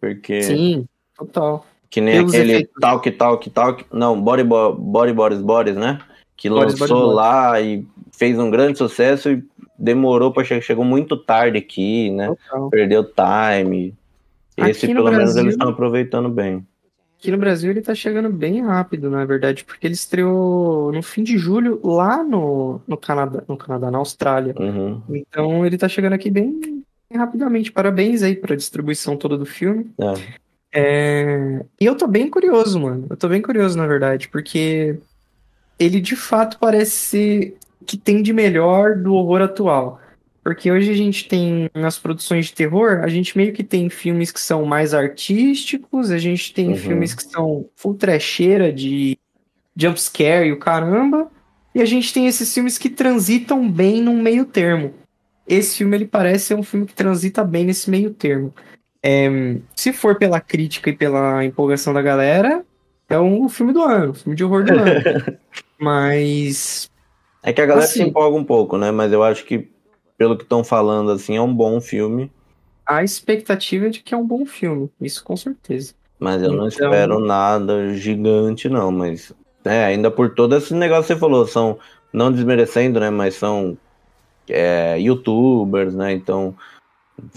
[0.00, 0.42] Porque.
[0.42, 1.66] Sim, total.
[1.90, 2.74] Que nem Pelos aquele efeitos.
[2.80, 3.84] Talk, Talk, Talk.
[3.92, 6.00] Não, Body, Body Boris Boris, né?
[6.36, 7.66] Que lançou Boris, lá Boris.
[7.66, 9.44] e fez um grande sucesso e
[9.78, 10.60] demorou para chegar.
[10.60, 12.28] Chegou muito tarde aqui, né?
[12.28, 12.70] Total.
[12.70, 13.94] Perdeu time.
[14.56, 15.18] Esse, pelo Brasil...
[15.18, 16.66] menos, eles estão aproveitando bem.
[17.18, 21.24] Aqui no Brasil ele tá chegando bem rápido, na verdade, porque ele estreou no fim
[21.24, 24.54] de julho lá no, no Canadá, no Canadá, na Austrália.
[24.56, 25.02] Uhum.
[25.10, 26.84] Então ele tá chegando aqui bem
[27.16, 27.72] rapidamente.
[27.72, 29.90] Parabéns aí pra distribuição toda do filme.
[29.98, 30.48] É.
[30.72, 31.64] É...
[31.80, 33.06] E eu tô bem curioso, mano.
[33.08, 34.98] Eu tô bem curioso, na verdade, porque
[35.78, 37.54] ele de fato parece
[37.86, 40.00] que tem de melhor do horror atual.
[40.42, 44.30] Porque hoje a gente tem, nas produções de terror, a gente meio que tem filmes
[44.30, 46.76] que são mais artísticos, a gente tem uhum.
[46.76, 49.18] filmes que são full trecheira de
[49.76, 51.30] jumpscare e o caramba,
[51.74, 54.94] e a gente tem esses filmes que transitam bem num meio termo.
[55.48, 58.54] Esse filme, ele parece ser um filme que transita bem nesse meio termo.
[59.02, 62.64] É, se for pela crítica e pela empolgação da galera,
[63.08, 65.38] é um filme do ano, um filme de horror do ano.
[65.80, 66.90] Mas.
[67.42, 68.90] É que a galera assim, se empolga um pouco, né?
[68.90, 69.70] Mas eu acho que
[70.18, 72.30] pelo que estão falando, assim, é um bom filme.
[72.84, 75.94] A expectativa é de que é um bom filme, isso com certeza.
[76.18, 76.58] Mas eu então...
[76.58, 78.90] não espero nada gigante, não.
[78.90, 79.32] Mas,
[79.64, 81.78] é, ainda por todo esse negócio que você falou, são,
[82.12, 83.08] não desmerecendo, né?
[83.08, 83.78] Mas são
[84.50, 86.12] é, youtubers, né?
[86.12, 86.54] Então,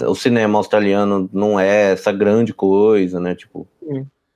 [0.07, 3.35] o cinema australiano não é essa grande coisa, né?
[3.35, 3.67] Tipo.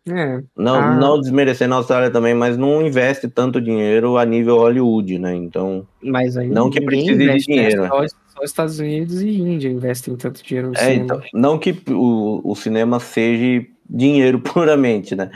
[0.07, 0.43] É.
[0.55, 0.95] Não, ah.
[0.95, 5.35] não desmerecendo a Austrália também, mas não investe tanto dinheiro a nível Hollywood, né?
[5.35, 5.87] Então.
[6.01, 7.37] Mas aí não que precise de né?
[7.37, 7.81] dinheiro.
[7.83, 7.89] Né?
[8.27, 11.03] Só, Estados Unidos e Índia investem tanto dinheiro no é, cinema.
[11.03, 15.31] Então, não que o, o cinema seja dinheiro puramente, né?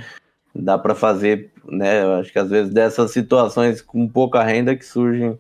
[0.54, 2.04] Dá para fazer, né?
[2.20, 5.40] Acho que às vezes dessas situações com pouca renda que surgem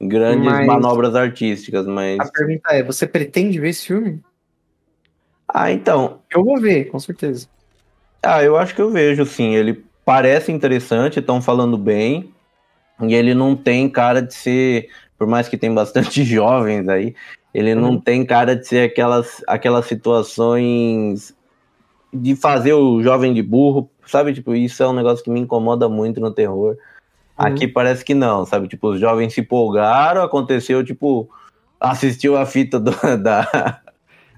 [0.00, 0.66] grandes mas...
[0.66, 2.20] manobras artísticas, mas.
[2.20, 4.20] A pergunta é: você pretende ver esse filme?
[5.48, 6.20] Ah, então.
[6.30, 7.48] Eu vou ver, com certeza.
[8.22, 9.54] Ah, eu acho que eu vejo, sim.
[9.54, 12.32] Ele parece interessante, estão falando bem.
[13.00, 17.14] E ele não tem cara de ser, por mais que tem bastante jovens aí,
[17.54, 18.00] ele não uhum.
[18.00, 21.34] tem cara de ser aquelas, aquelas situações
[22.12, 24.32] de fazer o jovem de burro, sabe?
[24.32, 26.76] Tipo, isso é um negócio que me incomoda muito no terror.
[27.38, 27.46] Uhum.
[27.46, 28.68] Aqui parece que não, sabe?
[28.68, 31.30] Tipo, os jovens se empolgaram, aconteceu, tipo,
[31.78, 32.90] assistiu a fita do,
[33.22, 33.80] da,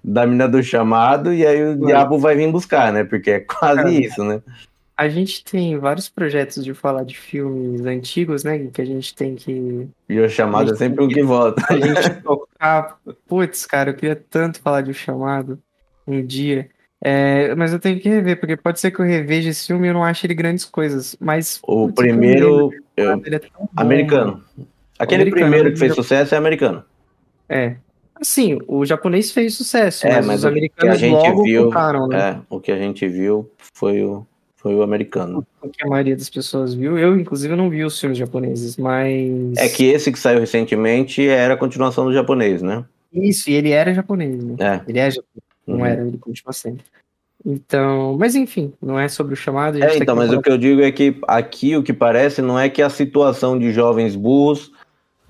[0.04, 1.86] da mina do chamado e aí o Ué.
[1.86, 3.04] diabo vai vir buscar, né?
[3.04, 4.42] Porque é quase Cara, isso, né?
[4.96, 8.68] A gente tem vários projetos de falar de filmes antigos, né?
[8.70, 9.88] Que a gente tem que.
[10.06, 11.64] E o chamado é sempre o que, que volta.
[11.70, 12.98] A gente tocar.
[13.26, 15.58] Putz, cara, eu queria tanto falar de o chamado
[16.06, 16.68] um dia.
[17.02, 19.90] É, mas eu tenho que rever, porque pode ser que eu reveja esse filme e
[19.90, 21.16] eu não ache ele grandes coisas.
[21.18, 21.58] Mas.
[21.62, 22.70] O primeiro.
[22.96, 23.10] Eu...
[23.12, 23.18] É
[23.76, 24.42] americano.
[24.98, 26.84] Aquele americano, primeiro que fez sucesso é americano.
[27.48, 27.76] É.
[28.20, 31.70] Assim, o japonês fez sucesso, é, mas, mas os americanos a gente logo viu,
[32.08, 32.18] né?
[32.18, 35.46] É, o que a gente viu foi o, foi o americano.
[35.62, 36.98] O que a maioria das pessoas viu.
[36.98, 39.56] Eu, inclusive, não vi os filmes japoneses, mas.
[39.56, 42.84] É que esse que saiu recentemente era a continuação do japonês, né?
[43.10, 44.56] Isso, e ele era japonês, né?
[44.58, 44.82] É.
[44.86, 45.49] Ele é japonês.
[45.70, 45.86] Não uhum.
[45.86, 46.82] era, ele continua sendo.
[47.44, 49.82] Então, mas enfim, não é sobre o chamado.
[49.82, 52.58] É, tá então, mas o que eu digo é que aqui o que parece não
[52.58, 54.70] é que a situação de jovens burros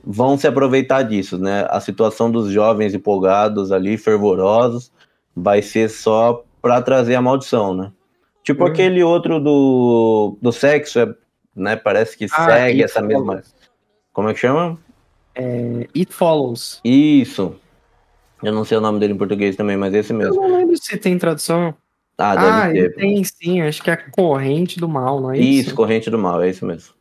[0.02, 1.66] vão se aproveitar disso, né?
[1.70, 4.90] A situação dos jovens empolgados ali, fervorosos,
[5.36, 7.92] vai ser só para trazer a maldição, né?
[8.42, 8.70] Tipo uhum.
[8.70, 11.14] aquele outro do, do sexo, é,
[11.54, 11.76] né?
[11.76, 13.26] Parece que ah, segue essa follows.
[13.26, 13.42] mesma.
[14.12, 14.78] Como é que chama?
[15.34, 16.80] É, It Follows.
[16.84, 17.54] Isso.
[18.42, 20.34] Eu não sei o nome dele em português também, mas esse mesmo.
[20.34, 21.74] Eu não lembro se tem tradução.
[22.16, 22.94] Ah, deve ah, ter.
[22.96, 25.68] tem sim, acho que é Corrente do Mal, não é isso?
[25.68, 26.94] Isso, Corrente do Mal, é isso mesmo.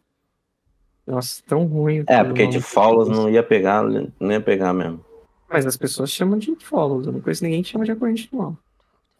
[1.05, 2.03] Nossa, tão ruim.
[2.07, 5.03] É, porque de follows não ia pegar, não ia pegar mesmo.
[5.49, 8.37] Mas as pessoas chamam de follows, eu não conheço ninguém que chama de corrente do
[8.37, 8.57] mal.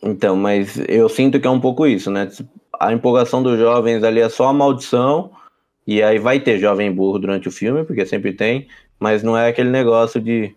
[0.02, 2.30] Então, mas eu sinto que é um pouco isso, né?
[2.80, 5.32] A empolgação dos jovens ali é só a maldição,
[5.86, 8.68] e aí vai ter jovem burro durante o filme, porque sempre tem,
[9.00, 10.56] mas não é aquele negócio de.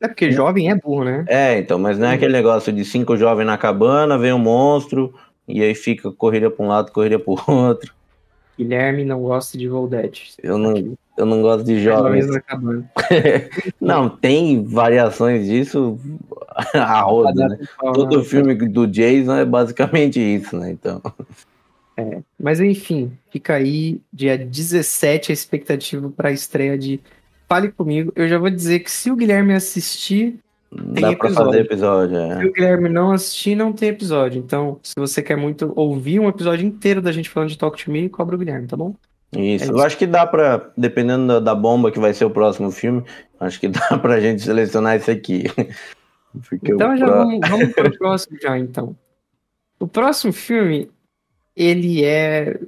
[0.00, 1.24] É porque jovem é burro, né?
[1.28, 5.14] É, então, mas não é aquele negócio de cinco jovens na cabana, vem um monstro,
[5.48, 7.94] e aí fica corrida para um lado, corrida para o outro.
[8.58, 10.18] Guilherme não gosta de Evil Dead.
[10.42, 12.26] Eu não, eu não gosto de jovens.
[13.80, 15.98] não, tem variações disso
[16.74, 17.58] a roda, né?
[17.92, 20.70] Todo filme do Jason é basicamente isso, né?
[20.70, 21.02] Então.
[21.98, 27.00] É, mas enfim, fica aí dia 17 a expectativa para a estreia de
[27.48, 28.12] Fale Comigo.
[28.16, 30.38] Eu já vou dizer que se o Guilherme assistir,
[30.70, 31.18] tem Dá episódio.
[31.18, 32.40] pra fazer episódio, é.
[32.40, 34.38] Se o Guilherme não assistir, não tem episódio.
[34.38, 37.90] Então, se você quer muito ouvir um episódio inteiro da gente falando de Talk to
[37.90, 38.94] Me, cobra o Guilherme, tá bom?
[39.32, 39.38] Isso.
[39.38, 39.72] É isso.
[39.72, 43.04] Eu acho que dá pra, dependendo da, da, bomba que vai ser o próximo filme,
[43.40, 45.44] acho que dá pra gente selecionar esse aqui.
[46.48, 48.96] Porque então já vamos, vamos pro próximo já, então.
[49.78, 50.90] O próximo filme,
[51.54, 52.60] ele é...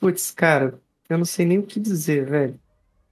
[0.00, 0.74] Putz, cara,
[1.08, 2.54] eu não sei nem o que dizer, velho.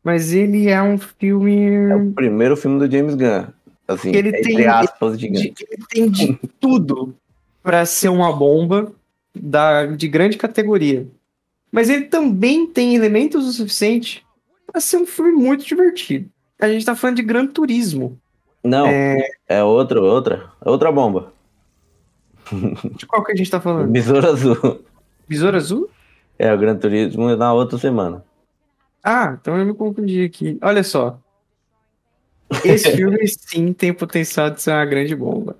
[0.06, 1.66] Mas ele é um filme...
[1.90, 3.46] É o primeiro filme do James Gunn.
[3.88, 7.12] Assim, ele tem, aspas, ele, ele tem de tudo
[7.60, 8.92] para ser uma bomba
[9.34, 11.08] da, de grande categoria.
[11.72, 14.24] Mas ele também tem elementos o suficiente
[14.64, 16.30] para ser um filme muito divertido.
[16.60, 18.16] A gente tá falando de Gran Turismo.
[18.62, 21.32] Não, é, é outra, outra, é outra bomba.
[22.96, 23.90] De qual que a gente tá falando?
[23.90, 24.84] Besouro Azul.
[25.28, 25.90] Besouro Azul?
[26.38, 28.24] É, o Gran Turismo na outra semana.
[29.08, 30.58] Ah, então eu me confundi aqui.
[30.60, 31.16] Olha só.
[32.64, 35.54] Esse filme sim tem potencial de ser uma grande bomba.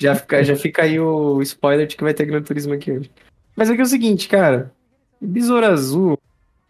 [0.00, 3.10] Já fica, já fica aí o spoiler de que vai ter Gran Turismo aqui hoje.
[3.54, 4.72] Mas aqui é o seguinte, cara.
[5.20, 6.18] Besouro Azul.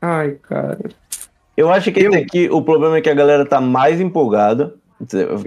[0.03, 0.91] Ai, cara.
[1.57, 2.11] Eu acho que eu...
[2.11, 4.75] esse aqui, o problema é que a galera tá mais empolgada.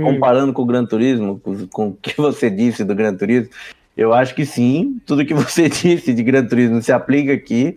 [0.01, 0.53] Comparando hum.
[0.53, 3.49] com o Gran Turismo, com, com o que você disse do Gran Turismo,
[3.97, 7.75] eu acho que sim, tudo que você disse de Gran Turismo se aplica aqui.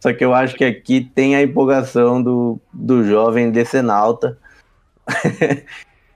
[0.00, 4.38] Só que eu acho que aqui tem a empolgação do, do jovem decenalta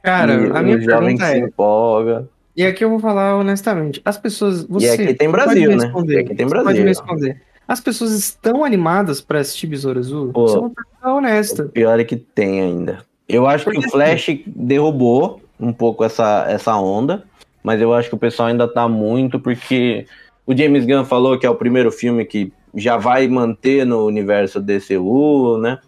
[0.03, 1.38] Cara, e a minha o jovem pergunta se é.
[1.38, 2.29] empolga.
[2.55, 4.01] E aqui eu vou falar honestamente.
[4.05, 4.64] As pessoas.
[4.64, 5.92] Você E aqui tem pode Brasil, né?
[6.09, 6.83] E aqui tem você Pode Brasil.
[6.83, 7.42] me responder.
[7.66, 10.33] As pessoas estão animadas pra assistir Besouro Azul?
[10.33, 10.45] Pô.
[10.45, 11.62] Isso é uma pergunta honesta.
[11.62, 12.99] O pior é que tem ainda.
[13.29, 17.23] Eu acho que Porque o Flash derrubou um pouco essa, essa onda,
[17.62, 20.07] mas eu acho que o pessoal ainda tá muito, porque
[20.45, 24.61] o James Gunn falou que é o primeiro filme que já vai manter no universo
[24.61, 25.79] DCU, né?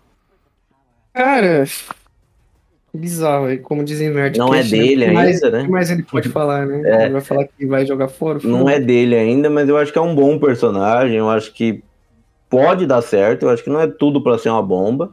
[1.12, 1.64] Cara.
[2.92, 5.12] Bizarro, como dizem Nerdcast, Não é dele né?
[5.12, 5.66] Mas- ainda, né?
[5.68, 6.82] Mas ele pode falar, né?
[6.84, 7.04] É.
[7.04, 8.38] Ele vai falar que vai jogar fora.
[8.44, 11.82] Não é dele ainda, mas eu acho que é um bom personagem, eu acho que
[12.48, 15.12] pode dar certo, eu acho que não é tudo pra ser uma bomba,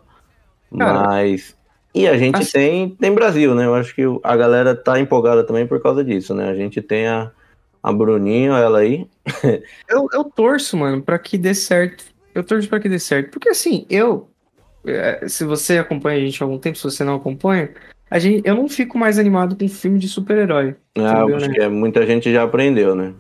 [0.78, 1.56] Cara, mas...
[1.94, 3.66] E a gente acho- tem, tem Brasil, né?
[3.66, 6.50] Eu acho que a galera tá empolgada também por causa disso, né?
[6.50, 7.32] A gente tem a,
[7.84, 9.08] a Bruninho, ela aí,
[9.90, 12.04] Eu, eu torço, mano, pra que dê certo.
[12.34, 13.30] Eu torço pra que dê certo.
[13.32, 14.30] Porque assim, eu.
[14.86, 17.72] é, Se você acompanha a gente há algum tempo, se você não acompanha,
[18.10, 20.76] a gente, eu não fico mais animado com filme de super-herói.
[20.98, 21.54] Ah, Entendeu, acho né?
[21.54, 23.14] que é- muita gente já aprendeu, né?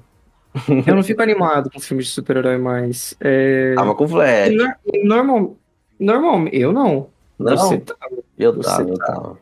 [0.85, 3.15] Eu não fico animado com filme de super-herói mais.
[3.21, 4.51] É, Tava com Flash.
[4.93, 5.55] e normal,
[5.99, 7.09] normal, eu não.
[7.39, 7.95] Não, Você tá.
[8.37, 9.05] eu você tava, eu tá.
[9.05, 9.39] tava.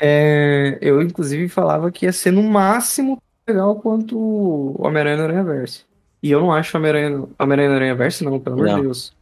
[0.00, 5.44] É, eu, inclusive, falava que ia ser no máximo legal quanto o Homem-Aranha no Aranha
[5.44, 5.86] Verso.
[6.22, 8.82] E eu não acho o Homem-Aranha no Aranha Verso, não, pelo amor de.
[8.82, 9.12] Deus.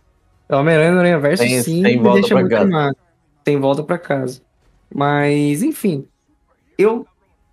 [0.48, 2.62] O Homem-Aranha no Aranha Verso, Tem- sim, tem me volta deixa pra muito casa.
[2.64, 2.96] animado.
[3.44, 4.40] Tem volta pra casa.
[4.94, 6.06] Mas, enfim.
[6.78, 7.06] Eu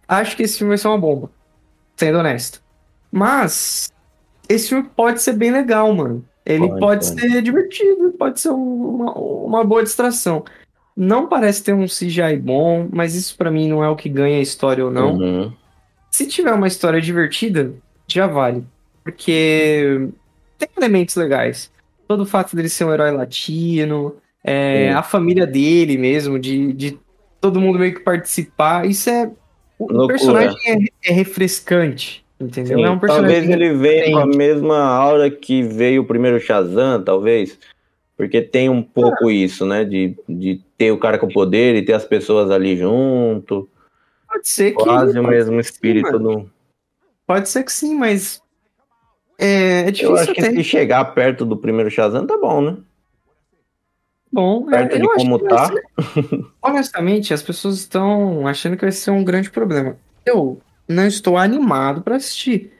[0.08, 1.30] acho que esse filme vai ser uma bomba.
[1.96, 2.62] Sendo honesto.
[3.12, 3.92] Mas,
[4.50, 6.24] esse filme pode ser bem legal, mano.
[6.46, 7.22] Ele Pode, pode, pode.
[7.22, 10.44] ser divertido, pode ser um- uma, uma boa distração.
[10.96, 14.38] Não parece ter um CGI bom, mas isso pra mim não é o que ganha
[14.38, 15.16] a história ou não.
[15.16, 15.54] Uhum.
[16.14, 17.74] Se tiver uma história divertida,
[18.08, 18.64] já vale.
[19.04, 20.10] Porque
[20.60, 21.72] tem elementos legais.
[22.08, 27.00] Todo o fato dele ser um herói latino, é, a família dele mesmo, de, de
[27.42, 29.32] todo mundo meio que participar, isso é.
[29.80, 30.08] O Loucura.
[30.10, 32.78] personagem é, é refrescante, entendeu?
[32.78, 33.36] Sim, é um personagem.
[33.36, 37.58] talvez ele venha com a mesma aura que veio o primeiro Shazam, talvez.
[38.16, 39.84] Porque tem um pouco isso, né?
[39.84, 43.68] De, de ter o cara com poder e ter as pessoas ali junto.
[44.34, 44.84] Pode ser que.
[44.84, 46.20] Quase o mesmo sim, espírito mano.
[46.20, 46.52] do.
[47.28, 48.42] Pode ser que sim, mas.
[49.38, 50.52] É, é Eu difícil acho que até.
[50.52, 52.78] se chegar perto do primeiro Shazam, tá bom, né?
[54.32, 55.68] Bom, é, Perto de eu como tá.
[55.68, 55.84] ser-
[56.62, 59.96] Honestamente, as pessoas estão achando que vai ser um grande problema.
[60.26, 62.72] Eu não estou animado para assistir,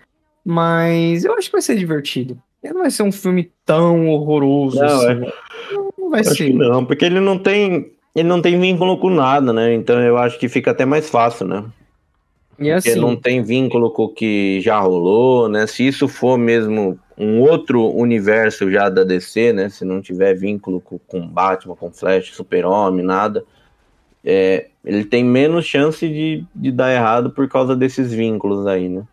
[0.44, 2.42] mas eu acho que vai ser divertido.
[2.64, 5.20] Ele não vai ser um filme tão horroroso Não, assim.
[5.74, 6.54] Não, não vai Acho ser.
[6.54, 7.93] não, porque ele não tem.
[8.16, 9.74] Ele não tem vínculo com nada, né?
[9.74, 11.66] Então eu acho que fica até mais fácil, né?
[12.60, 15.66] E Porque assim, não tem vínculo com o que já rolou, né?
[15.66, 19.70] Se isso for mesmo um outro universo já da DC, né?
[19.70, 23.44] Se não tiver vínculo com, com Batman, com Flash, Super-Homem, nada,
[24.24, 29.04] é, ele tem menos chance de, de dar errado por causa desses vínculos aí, né?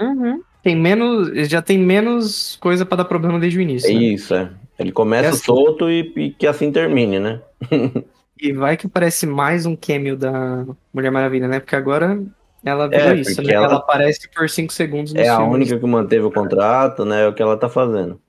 [0.00, 3.90] uhum, tem menos, já tem menos coisa para dar problema desde o início.
[3.90, 4.00] É né?
[4.00, 4.50] isso, é.
[4.78, 5.44] Ele começa É assim.
[5.44, 7.40] solto e, e que assim termine, né?
[8.40, 11.60] E vai que parece mais um cameo da Mulher Maravilha, né?
[11.60, 12.22] Porque agora
[12.64, 13.52] ela virou É, isso, né?
[13.52, 17.24] ela- Ela aparece por 5 segundos no É a única que manteve o contrato, né?
[17.24, 18.20] É o que ela tá fazendo.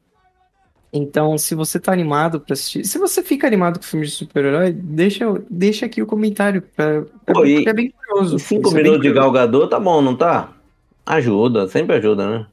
[0.93, 4.74] Então, se você tá animado pra assistir, se você fica animado com filme de super-herói,
[4.74, 8.36] deixa, deixa aqui o comentário, pra, é, Pô, porque é bem curioso.
[8.36, 9.32] Em cinco Isso é bem minutos de curioso.
[9.32, 10.52] Galgador tá bom, não tá?
[11.06, 12.45] Ajuda, sempre ajuda, né?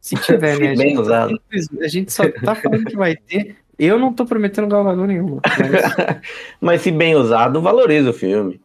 [0.00, 0.74] Se tiver, né?
[1.14, 3.56] A gente, a gente só tá falando que vai ter.
[3.78, 5.40] Eu não tô prometendo galgador nenhuma.
[5.44, 6.18] Mas
[6.60, 8.60] Mas se bem usado, valoriza o filme.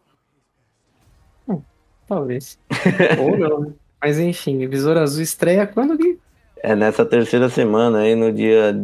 [2.06, 2.58] talvez.
[3.18, 3.72] Ou não, né?
[4.02, 6.18] Mas enfim, Visor Azul estreia quando, Gui?
[6.62, 8.74] É nessa terceira semana aí, no dia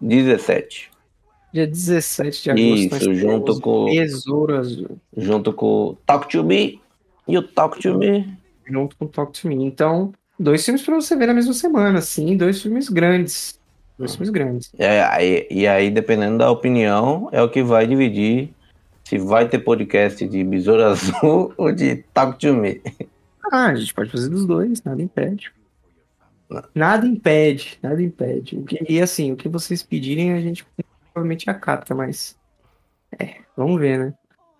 [0.00, 0.90] 17.
[1.52, 2.96] Dia 17 de agosto.
[2.96, 4.98] Isso, junto com- Besouro Azul.
[5.16, 6.80] Junto com Talk to Me
[7.28, 8.26] e o Talk to Me.
[8.66, 9.62] Junto com Talk to Me.
[9.64, 13.60] Então, dois filmes pra você ver na mesma semana, sim, dois filmes grandes.
[14.02, 14.72] Dois filmes grandes.
[14.76, 18.52] É, aí, e aí, dependendo da opinião, é o que vai dividir
[19.04, 22.82] se vai ter podcast de Besouro Azul ou de Talk to Me.
[23.52, 25.52] Ah, a gente pode fazer dos dois, nada impede.
[26.74, 28.64] Nada impede, nada impede.
[28.88, 30.66] E assim, o que vocês pedirem a gente
[31.12, 32.36] provavelmente acata, mas.
[33.16, 34.14] É, vamos ver, né?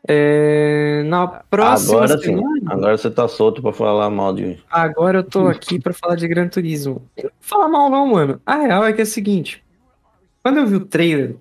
[0.09, 4.59] É, na próxima Agora sim, agora você tá solto pra falar mal de.
[4.69, 7.09] agora eu tô aqui pra falar de Gran Turismo.
[7.17, 8.41] Eu não vou falar mal, não, mano.
[8.45, 9.63] A real é que é o seguinte:
[10.43, 11.37] quando eu vi o trailer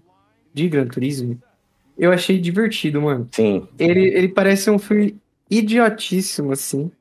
[0.54, 1.42] de Gran Turismo,
[1.98, 3.28] eu achei divertido, mano.
[3.32, 5.18] Sim, Ele, ele parece um filme
[5.50, 6.92] idiotíssimo, assim.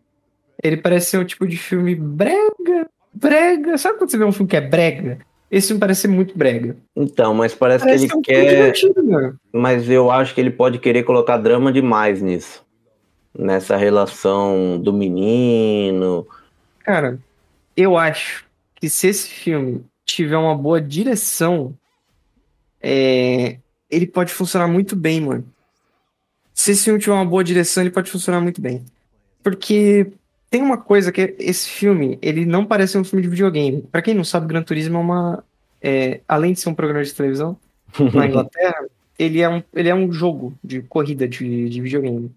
[0.63, 3.77] Ele parece ser um tipo de filme brega, brega.
[3.77, 5.19] Sabe quando você vê um filme que é brega?
[5.51, 6.77] Esse filme parece ser muito brega.
[6.95, 9.03] então, mas parece, Parece que ser um ele filme quer.
[9.03, 9.41] mano.
[9.53, 12.65] Mas eu acho que ele pode querer colocar drama demais nisso.
[13.37, 16.27] nessa relação do menino.
[16.81, 17.19] Cara,
[17.77, 18.45] eu acho
[18.77, 21.75] que se esse filme tiver uma boa direção,
[22.83, 23.59] é,
[23.91, 25.45] ele pode funcionar muito bem, mano.
[26.55, 28.85] Se esse filme tiver uma boa direção, ele pode funcionar muito bem.
[29.43, 30.13] Porque
[30.51, 33.83] tem uma coisa que esse filme, ele não parece um filme de videogame.
[33.83, 35.45] Para quem não sabe, Gran Turismo é uma.
[35.81, 37.57] É, além de ser um programa de televisão
[38.13, 38.85] na Inglaterra,
[39.19, 42.31] ele é um, ele é um jogo de corrida de, de videogame.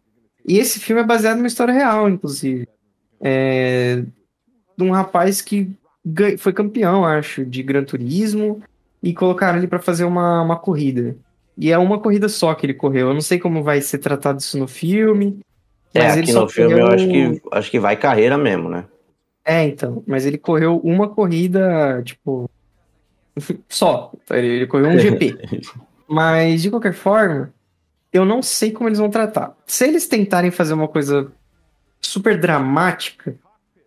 [0.48, 2.68] E esse filme é baseado numa história real, inclusive.
[3.20, 4.04] É,
[4.78, 5.72] de um rapaz que
[6.38, 8.62] foi campeão, acho, de Gran Turismo
[9.02, 11.16] e colocaram ele para fazer uma, uma corrida.
[11.58, 13.08] E é uma corrida só que ele correu.
[13.08, 15.40] Eu não sei como vai ser tratado isso no filme.
[15.94, 16.88] É, aqui no filme correu...
[16.88, 18.86] eu acho que, acho que vai carreira mesmo, né?
[19.46, 20.04] É, então.
[20.08, 22.50] Mas ele correu uma corrida, tipo.
[23.70, 24.12] Só.
[24.30, 25.38] Ele correu um GP.
[26.08, 27.54] mas, de qualquer forma,
[28.12, 29.56] eu não sei como eles vão tratar.
[29.66, 31.32] Se eles tentarem fazer uma coisa
[32.00, 33.36] super dramática,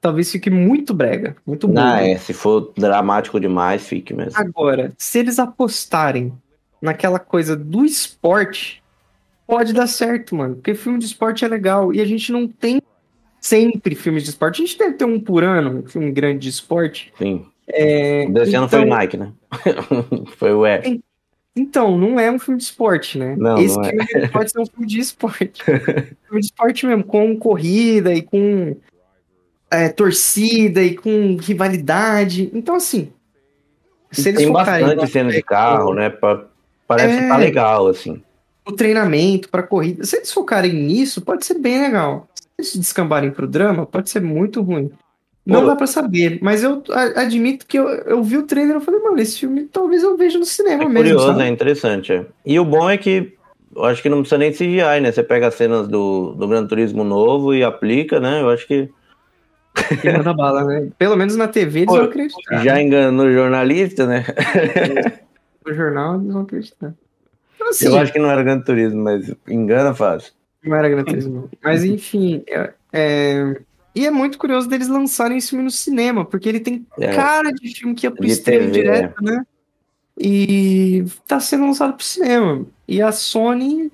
[0.00, 1.80] talvez fique muito brega, muito bom.
[1.80, 4.38] Ah, é, se for dramático demais, fique mesmo.
[4.38, 6.32] Agora, se eles apostarem
[6.80, 8.82] naquela coisa do esporte,
[9.46, 10.56] pode dar certo, mano.
[10.56, 12.80] Porque filme de esporte é legal e a gente não tem
[13.40, 14.62] sempre filmes de esporte.
[14.62, 17.12] A gente deve ter um por ano, um filme grande de esporte.
[17.16, 17.46] Sim.
[17.68, 19.32] É, Desse então, ano foi o então Nike, né?
[20.36, 21.00] foi o E.
[21.54, 23.34] Então, não é um filme de esporte, né?
[23.36, 24.28] Não, Esse não filme é.
[24.28, 25.64] pode ser um filme de esporte.
[25.64, 28.76] filme de esporte mesmo, com corrida e com
[29.70, 32.50] é, torcida e com rivalidade.
[32.52, 33.10] Então, assim.
[34.12, 36.10] Se tem bastante cena de carro, né?
[36.86, 38.22] Parece é, que tá legal, assim.
[38.66, 40.04] O treinamento para corrida.
[40.04, 42.28] Se eles focarem nisso, pode ser bem legal.
[42.34, 44.90] Se eles descambarem pro drama, pode ser muito ruim.
[45.46, 46.82] Não Pô, dá para saber, mas eu
[47.14, 50.40] admito que eu, eu vi o trailer e falei, mano, esse filme talvez eu veja
[50.40, 50.96] no cinema é mesmo.
[50.96, 51.42] Curioso, sabe?
[51.44, 52.26] é interessante.
[52.44, 53.36] E o bom é que
[53.76, 55.12] eu acho que não precisa nem CGI, né?
[55.12, 58.40] Você pega as cenas do, do Gran Turismo novo e aplica, né?
[58.40, 58.90] Eu acho que.
[60.16, 60.88] manda bala, né?
[60.98, 62.64] Pelo menos na TV eles Pô, vão acreditar.
[62.64, 64.24] Já enganou o jornalista, né?
[65.64, 66.94] no jornal eles vão acreditar.
[67.68, 70.32] Assim, eu acho que não era Gran Turismo, mas engana fácil.
[70.62, 71.50] Não era Gran Turismo.
[71.62, 73.56] Mas enfim, é, é
[73.96, 77.14] e é muito curioso deles lançarem esse filme no cinema, porque ele tem é.
[77.14, 79.42] cara de filme que ia pro streaming direto, né?
[80.20, 82.66] E tá sendo lançado pro cinema.
[82.86, 83.90] E a Sony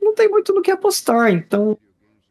[0.00, 1.32] não tem muito no que apostar.
[1.32, 1.76] Então,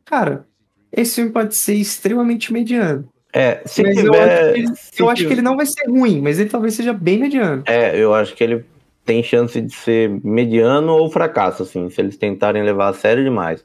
[0.05, 0.47] cara,
[0.89, 3.09] esse filme pode ser extremamente mediano.
[3.33, 5.89] É, se mas tiver, eu, acho que, ele, eu acho que ele não vai ser
[5.89, 7.63] ruim, mas ele talvez seja bem mediano.
[7.65, 8.63] É, eu acho que ele
[9.11, 13.61] tem chance de ser mediano ou fracasso, assim, se eles tentarem levar a sério demais.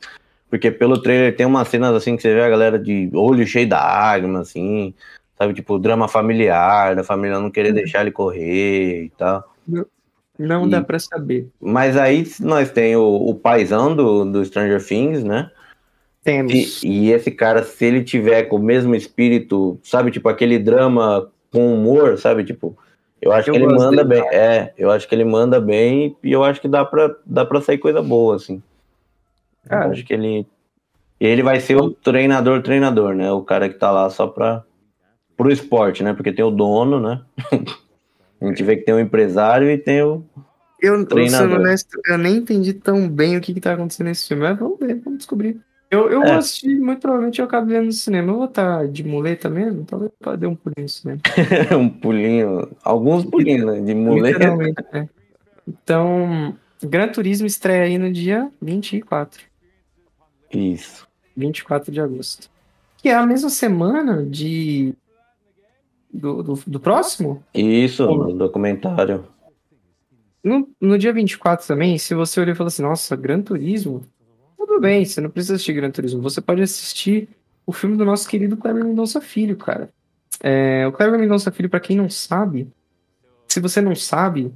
[0.51, 3.69] Porque pelo trailer tem umas cenas assim que você vê a galera de olho cheio
[3.69, 4.93] da água, assim,
[5.39, 5.55] sabe?
[5.55, 7.75] Tipo, drama familiar, da família não querer uhum.
[7.77, 9.55] deixar ele correr e tal.
[9.69, 9.87] Não,
[10.37, 11.47] não e, dá pra saber.
[11.61, 15.49] Mas aí nós tem o, o paizão do, do Stranger Things, né?
[16.25, 16.83] Temos.
[16.83, 20.11] E, e, esse cara, se ele tiver com o mesmo espírito, sabe?
[20.11, 22.43] Tipo, aquele drama com humor, sabe?
[22.43, 22.77] Tipo,
[23.21, 24.23] eu acho eu que ele manda bem.
[24.23, 24.37] Cara.
[24.37, 27.61] É, eu acho que ele manda bem e eu acho que dá pra, dá pra
[27.61, 28.63] sair coisa boa, assim.
[29.67, 30.47] Cara, acho que ele.
[31.19, 33.33] E ele vai ser o treinador, treinador, né?
[33.33, 34.63] O cara que tá lá só pra.
[35.37, 36.13] pro esporte, né?
[36.13, 37.23] Porque tem o dono, né?
[38.39, 40.23] A gente vê que tem o empresário e tem o.
[40.81, 41.49] Eu, treinador.
[41.49, 44.59] sendo honesto, eu nem entendi tão bem o que, que tá acontecendo nesse filme, mas
[44.59, 45.59] vamos ver, vamos descobrir.
[45.91, 46.27] Eu, eu é.
[46.27, 48.33] vou assistir, muito provavelmente eu acabo vendo no cinema.
[48.33, 51.21] Eu vou estar tá de muleta mesmo, talvez eu dê um pulinho no cinema.
[51.79, 53.81] um pulinho, alguns pulinhos, né?
[53.81, 54.45] De muleta.
[54.93, 55.09] É.
[55.67, 59.43] Então, Gran Turismo estreia aí no dia 24.
[60.53, 61.07] Isso.
[61.37, 62.51] 24 de agosto.
[62.99, 64.95] Que é a mesma semana de.
[66.13, 67.45] Do, do, do próximo?
[67.53, 69.27] Isso, no documentário.
[70.43, 74.03] No, no dia 24 também, se você olhar e falar assim, nossa, Gran Turismo,
[74.77, 77.29] tudo bem, você não precisa assistir Gran Turismo, você pode assistir
[77.65, 79.89] o filme do nosso querido Kleber Mendonça Filho, cara.
[80.43, 82.69] É, o Kleber Mendonça Filho, para quem não sabe,
[83.49, 84.53] se você não sabe,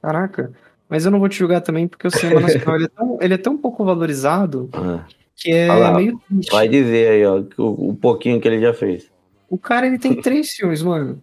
[0.00, 0.52] caraca,
[0.88, 3.34] mas eu não vou te julgar também, porque o cinema nacional ele é, tão, ele
[3.34, 5.04] é tão pouco valorizado ah.
[5.34, 6.50] Que é lá, meio triste.
[6.50, 9.10] Vai dizer aí, ó, o, o pouquinho que ele já fez.
[9.50, 11.22] O cara, ele tem três filmes, mano.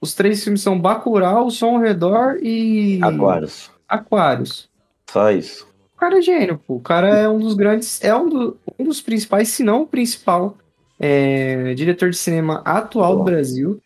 [0.00, 3.00] Os três filmes são Bacurau, Som ao Redor e...
[3.02, 3.72] Aquários.
[3.88, 4.70] Aquários.
[5.10, 5.66] Só isso.
[5.94, 6.74] O cara é gênio, pô.
[6.74, 8.02] O cara é um dos grandes...
[8.02, 10.56] É um, do, um dos principais, se não o principal,
[10.98, 13.80] é, diretor de cinema atual do Brasil.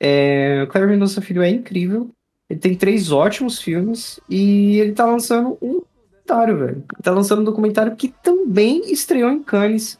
[0.00, 2.10] É, o Cleber Mendonça Filho é incrível.
[2.50, 5.80] Ele tem três ótimos filmes e ele tá lançando um
[6.22, 6.84] documentário, velho.
[7.02, 9.98] Tá lançando um documentário que também estreou em Cannes.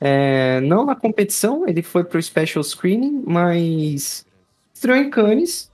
[0.00, 4.26] É, não na competição, ele foi pro special screening, mas
[4.74, 5.70] estreou em Cannes.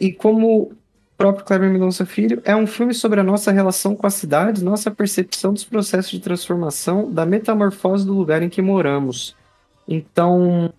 [0.00, 0.72] E como
[1.20, 4.90] próprio Kleber Mendonça Filho, é um filme sobre a nossa relação com a cidade, nossa
[4.90, 9.36] percepção dos processos de transformação, da metamorfose do lugar em que moramos.
[9.86, 10.72] Então,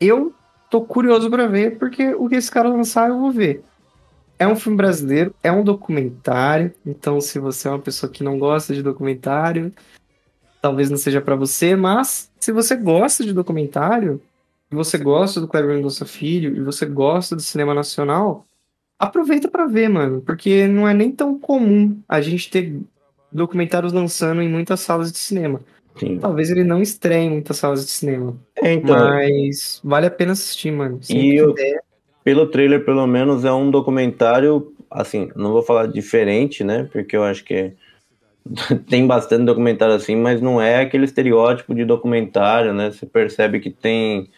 [0.00, 0.32] eu
[0.70, 3.62] tô curioso para ver, porque o que esse cara lançar eu vou ver.
[4.38, 8.38] É um filme brasileiro, é um documentário, então se você é uma pessoa que não
[8.38, 9.74] gosta de documentário,
[10.62, 14.22] talvez não seja para você, mas se você gosta de documentário,
[14.72, 18.47] e você gosta do Kleber Mendonça Filho, e você gosta do cinema nacional,
[18.98, 22.80] aproveita para ver, mano, porque não é nem tão comum a gente ter
[23.30, 25.60] documentários lançando em muitas salas de cinema.
[25.96, 26.18] Sim.
[26.18, 28.36] Talvez ele não estreie em muitas salas de cinema.
[28.56, 28.96] É, então.
[28.96, 31.00] Mas vale a pena assistir, mano.
[31.08, 31.54] e eu,
[32.24, 36.88] pelo trailer, pelo menos, é um documentário, assim, não vou falar diferente, né?
[36.92, 37.72] Porque eu acho que
[38.88, 42.90] tem bastante documentário assim, mas não é aquele estereótipo de documentário, né?
[42.90, 44.30] Você percebe que tem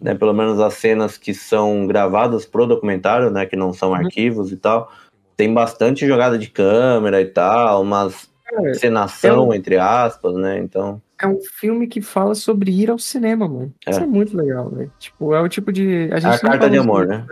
[0.00, 3.96] né, pelo menos as cenas que são gravadas pro documentário, né, que não são uhum.
[3.96, 4.90] arquivos e tal,
[5.36, 10.58] tem bastante jogada de câmera e tal, umas é, cenação, é um, entre aspas, né,
[10.58, 11.00] então...
[11.18, 13.72] É um filme que fala sobre ir ao cinema, mano.
[13.86, 13.90] É.
[13.90, 14.92] Isso é muito legal, velho.
[14.98, 16.10] Tipo, é o tipo de...
[16.12, 17.24] A, gente a carta de amor, né?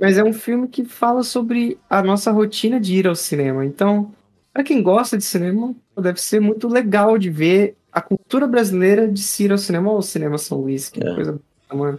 [0.00, 4.10] Mas é um filme que fala sobre a nossa rotina de ir ao cinema, então...
[4.54, 9.20] Pra quem gosta de cinema, deve ser muito legal de ver a cultura brasileira de
[9.20, 11.40] se ir ao cinema ou ao cinema São Luís, que é, é coisa
[11.74, 11.98] mano.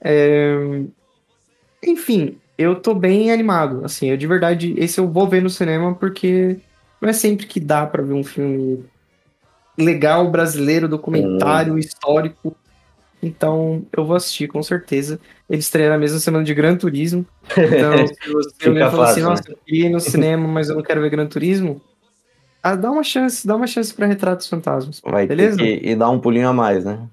[0.00, 0.82] É...
[1.84, 3.84] Enfim, eu tô bem animado.
[3.84, 6.58] Assim, eu de verdade, esse eu vou ver no cinema porque
[7.00, 8.84] não é sempre que dá para ver um filme
[9.78, 11.78] legal, brasileiro, documentário, hum.
[11.78, 12.54] histórico.
[13.22, 15.20] Então, eu vou assistir, com certeza.
[15.48, 17.26] Ele estreia na mesma semana de Gran Turismo.
[17.50, 20.82] Então, se você me falou assim, nossa, eu queria ir no cinema, mas eu não
[20.82, 21.80] quero ver Gran Turismo,
[22.62, 25.00] ah, dá uma chance, dá uma chance para Retratos Fantasmas.
[25.04, 25.62] Vai beleza?
[25.62, 27.08] E dar um pulinho a mais, né?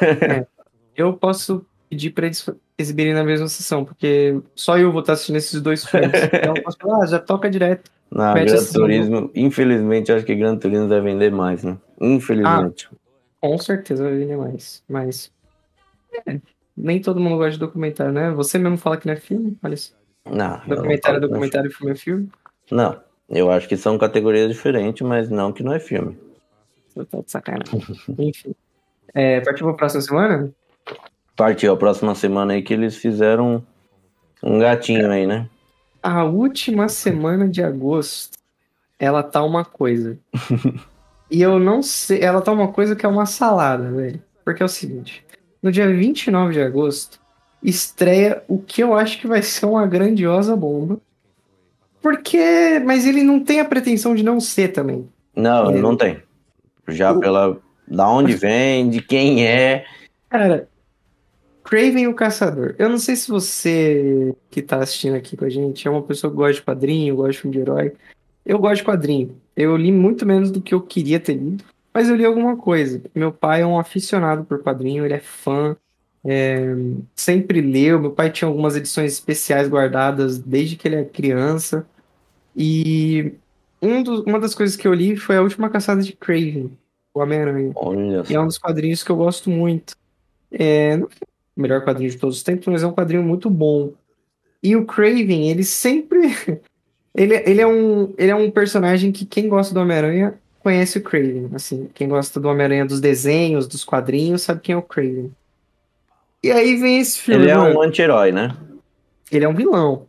[0.00, 0.46] É
[0.96, 5.36] eu posso pedir para eles exibirem na mesma sessão, porque só eu vou estar assistindo
[5.36, 6.10] esses dois filmes.
[6.32, 7.90] então eu posso falar, ah, já toca direto.
[8.10, 11.76] Não, Gran Turismo, infelizmente, acho que Gran Turismo vai vender mais, né?
[12.00, 12.88] Infelizmente.
[12.92, 12.96] Ah,
[13.40, 15.32] com certeza vai vender mais, mas.
[16.26, 16.38] É,
[16.76, 18.30] nem todo mundo gosta de documentário, né?
[18.30, 19.56] Você mesmo fala que não é filme?
[19.62, 19.96] Olha isso.
[20.24, 20.60] Não.
[20.66, 22.28] Documentário é documentário, filme é filme?
[22.70, 23.00] Não.
[23.28, 26.16] Eu acho que são categorias diferentes, mas não que não é filme.
[26.88, 27.82] Você tá de sacanagem.
[28.18, 28.54] Enfim.
[29.12, 30.52] É, partiu pra próxima semana?
[31.36, 33.64] Partiu a próxima semana aí que eles fizeram
[34.42, 35.48] um gatinho aí, né?
[36.02, 38.38] A última semana de agosto,
[38.98, 40.18] ela tá uma coisa.
[41.30, 42.20] e eu não sei.
[42.20, 44.22] Ela tá uma coisa que é uma salada, velho.
[44.44, 45.24] Porque é o seguinte:
[45.62, 47.18] no dia 29 de agosto,
[47.62, 50.98] estreia o que eu acho que vai ser uma grandiosa bomba.
[52.02, 52.80] Porque.
[52.84, 55.08] Mas ele não tem a pretensão de não ser também.
[55.34, 55.80] Não, ele...
[55.80, 56.22] não tem.
[56.86, 57.18] Já o...
[57.18, 57.56] pela.
[57.88, 59.84] Da onde vem, de quem é.
[60.30, 60.68] Cara,
[61.64, 62.74] Craven o Caçador.
[62.78, 66.30] Eu não sei se você que tá assistindo aqui com a gente é uma pessoa
[66.30, 67.92] que gosta de quadrinho, gosta de filme de herói.
[68.44, 69.34] Eu gosto de quadrinho.
[69.56, 73.00] Eu li muito menos do que eu queria ter lido, mas eu li alguma coisa.
[73.14, 75.74] Meu pai é um aficionado por quadrinho, ele é fã,
[76.22, 76.74] é,
[77.16, 77.98] sempre leu.
[77.98, 81.86] Meu pai tinha algumas edições especiais guardadas desde que ele é criança.
[82.54, 83.32] E
[83.80, 86.70] um uma das coisas que eu li foi a última caçada de Craven,
[87.14, 87.72] o Homem-Aranha.
[88.28, 89.96] E é um dos quadrinhos que eu gosto muito.
[90.52, 91.00] É,
[91.56, 93.92] o melhor quadrinho de todos os tempos, mas é um quadrinho muito bom.
[94.62, 96.18] E o Craven, ele sempre.
[97.14, 101.02] ele, ele, é um, ele é um personagem que quem gosta do Homem-Aranha conhece o
[101.02, 101.50] Craven.
[101.54, 105.30] Assim, quem gosta do Homem-Aranha dos desenhos, dos quadrinhos, sabe quem é o Craven.
[106.42, 107.44] E aí vem esse filme.
[107.44, 108.56] Ele é um anti-herói, né?
[109.30, 110.06] Ele é um vilão.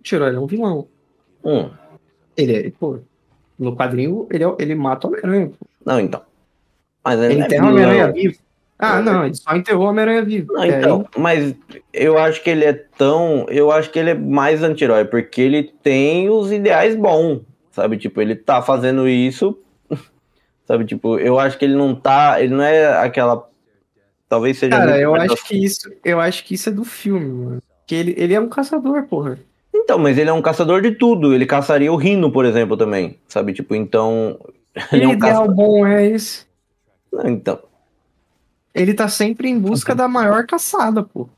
[0.00, 0.86] Anti-herói, ele é um vilão.
[1.44, 1.70] Hum.
[2.36, 2.98] Ele é, pô,
[3.58, 5.52] no quadrinho, ele, é, ele mata o Homem-Aranha.
[5.84, 6.22] Não, então.
[7.04, 8.38] Mas ele, ele enterra o Homem-Aranha vivo.
[8.84, 10.52] Ah, não, ele só enterrou o Homem-Aranha vivo.
[10.54, 11.20] Não, então, aí...
[11.22, 11.54] mas
[11.92, 13.46] eu acho que ele é tão.
[13.48, 17.96] Eu acho que ele é mais anti-herói, porque ele tem os ideais bons, sabe?
[17.96, 19.56] Tipo, ele tá fazendo isso.
[20.66, 22.42] Sabe, tipo, eu acho que ele não tá.
[22.42, 23.48] Ele não é aquela.
[24.28, 24.76] Talvez seja.
[24.76, 25.88] Cara, eu acho que isso.
[26.04, 27.62] Eu acho que isso é do filme, mano.
[27.86, 29.38] Que ele, ele é um caçador, porra.
[29.72, 31.32] Então, mas ele é um caçador de tudo.
[31.32, 33.16] Ele caçaria o Rino, por exemplo, também.
[33.28, 34.40] Sabe, tipo, então.
[34.90, 35.54] Ele é um ideal caçador...
[35.54, 36.46] bom é esse.
[37.12, 37.60] Não, então
[38.74, 41.28] ele tá sempre em busca da maior caçada, pô.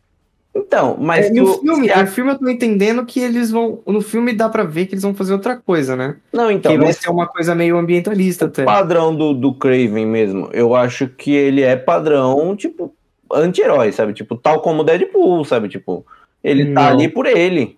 [0.55, 2.03] Então, mas é, no tu, filme, a...
[2.03, 5.03] no filme eu tô entendendo que eles vão, no filme dá para ver que eles
[5.03, 6.17] vão fazer outra coisa, né?
[6.33, 8.63] Não, então, que vai ser uma coisa meio ambientalista até.
[8.63, 12.95] O padrão do, do Craven mesmo, eu acho que ele é padrão, tipo,
[13.33, 14.13] anti-herói, sabe?
[14.13, 15.69] Tipo, tal como o Deadpool, sabe?
[15.69, 16.07] Tipo,
[16.43, 16.75] ele tá Não.
[16.75, 17.77] tá ali por ele.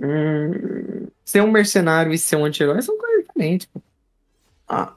[0.00, 3.80] Hum, ser um mercenário e ser um anti-herói são coisas diferentes, pô.
[4.68, 4.94] Ah,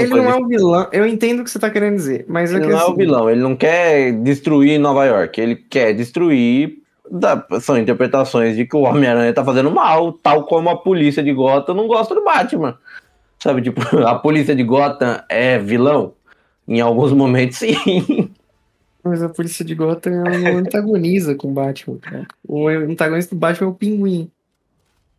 [0.00, 2.56] ele não é o vilão, eu entendo o que você tá querendo dizer, mas é
[2.56, 6.82] ele não é o vilão, ele não quer destruir Nova York, ele quer destruir
[7.60, 11.74] são interpretações de que o Homem-Aranha tá fazendo mal, tal como a polícia de Gotham
[11.74, 12.78] não gosta do Batman.
[13.38, 16.14] Sabe, tipo, a polícia de Gotham é vilão?
[16.66, 18.30] Em alguns momentos, sim.
[19.04, 22.26] Mas a polícia de Gotham não antagoniza com o Batman, cara.
[22.46, 24.30] O antagonista do Batman é o Pinguim.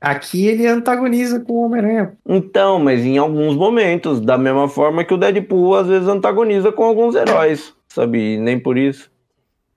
[0.04, 2.18] Aqui ele antagoniza com o Homem-Aranha.
[2.28, 6.84] Então, mas em alguns momentos, da mesma forma que o Deadpool às vezes antagoniza com
[6.84, 8.34] alguns heróis, sabe?
[8.34, 9.10] E nem por isso.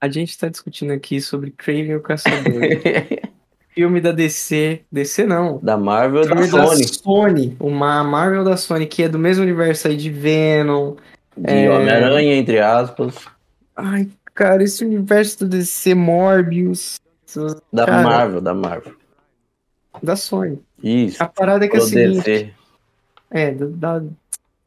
[0.00, 2.42] A gente está discutindo aqui sobre Craven o Caçador.
[3.72, 4.80] Filme da DC.
[4.90, 5.60] DC não.
[5.62, 6.80] Da Marvel e da Sony.
[6.80, 7.56] Da Sony.
[7.60, 10.96] Uma Marvel da Sony, que é do mesmo universo aí de Venom.
[11.36, 11.70] De é...
[11.70, 13.14] Homem-Aranha, entre aspas.
[13.76, 16.98] Ai, cara, esse universo do DC, Morbius.
[17.72, 18.92] Da cara, Marvel, da Marvel.
[20.02, 20.58] Da Sony.
[20.82, 21.22] Isso.
[21.22, 22.22] A parada é que é a seguinte.
[22.22, 22.50] DC.
[23.30, 24.02] É, da,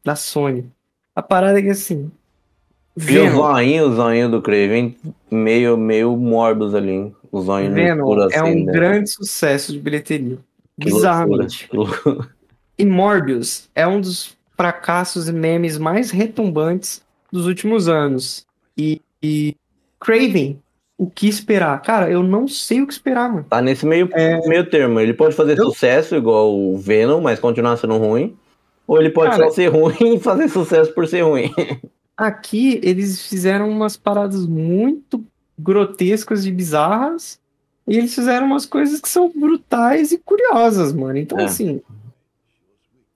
[0.04, 0.70] da Sony.
[1.16, 2.12] A parada é que assim.
[2.98, 4.98] E o zoinho, o zoinho do Craven,
[5.32, 7.14] meio, meio Morbius ali.
[7.32, 8.74] O zoinho Venom assim, é um né?
[8.74, 10.38] grande sucesso de bilheteria.
[10.80, 11.70] Que Bizarramente.
[12.78, 17.02] E Morbius é um dos fracassos e memes mais retumbantes
[17.32, 18.46] dos últimos anos.
[18.78, 19.56] E, e
[20.00, 20.60] Craven
[21.00, 21.82] o que esperar?
[21.82, 23.46] Cara, eu não sei o que esperar, mano.
[23.50, 24.46] Tá nesse meio, é...
[24.46, 25.00] meio termo.
[25.00, 25.68] Ele pode fazer eu...
[25.68, 28.38] sucesso igual o Venom, mas continuar sendo ruim.
[28.86, 31.54] Ou ele pode Cara, só ser ruim e fazer sucesso por ser ruim.
[32.18, 35.24] Aqui eles fizeram umas paradas muito
[35.58, 37.40] grotescas e bizarras.
[37.88, 41.18] E eles fizeram umas coisas que são brutais e curiosas, mano.
[41.18, 41.46] Então, é.
[41.46, 41.82] assim.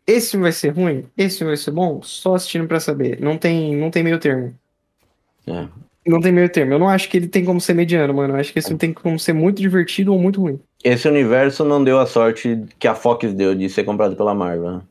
[0.08, 1.06] Esse vai ser ruim?
[1.18, 2.02] Esse vai ser bom?
[2.02, 3.20] Só assistindo para saber.
[3.20, 4.56] Não tem, não tem meio termo.
[5.46, 5.68] É.
[6.06, 6.74] Não tem meio termo.
[6.74, 8.34] Eu não acho que ele tem como ser mediano, mano.
[8.34, 10.60] Eu acho que esse tem como ser muito divertido ou muito ruim.
[10.84, 14.74] Esse universo não deu a sorte que a Fox deu de ser comprado pela Marvel.
[14.74, 14.82] Né?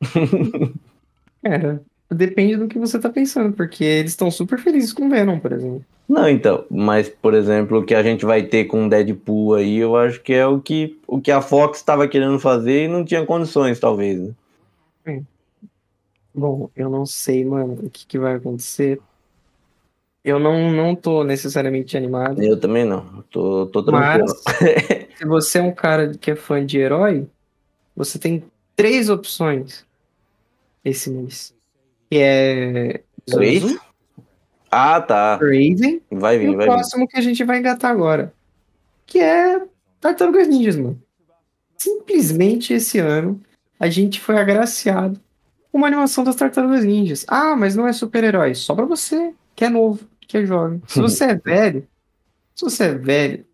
[1.44, 1.78] é,
[2.14, 5.84] depende do que você tá pensando, porque eles estão super felizes com Venom, por exemplo.
[6.08, 9.96] Não, então, mas, por exemplo, o que a gente vai ter com Deadpool aí, eu
[9.96, 13.26] acho que é o que, o que a Fox estava querendo fazer e não tinha
[13.26, 14.20] condições, talvez.
[14.20, 14.34] Né?
[15.06, 15.20] É.
[16.32, 19.00] Bom, eu não sei, mano, o que, que vai acontecer,
[20.26, 22.42] eu não, não tô necessariamente animado.
[22.42, 23.22] Eu também não.
[23.30, 24.26] Tô, tô tranquilo.
[24.26, 27.28] Mas, se você é um cara que é fã de herói,
[27.94, 28.42] você tem
[28.74, 29.86] três opções
[30.84, 31.54] esse mês.
[32.10, 33.02] Que é.
[33.24, 33.78] Três?
[34.68, 35.36] Ah, tá.
[35.36, 36.02] Raven.
[36.10, 38.34] Vai vir, e vai o próximo que a gente vai engatar agora.
[39.06, 39.62] Que é
[40.00, 41.00] Tartarugas Ninjas, mano.
[41.78, 43.40] Simplesmente esse ano
[43.78, 45.20] a gente foi agraciado
[45.70, 47.24] com uma animação das Tartarugas Ninjas.
[47.28, 48.56] Ah, mas não é super-herói.
[48.56, 50.82] Só pra você, que é novo que é jovem.
[50.86, 51.86] Se você é velho,
[52.54, 53.46] se você é velho,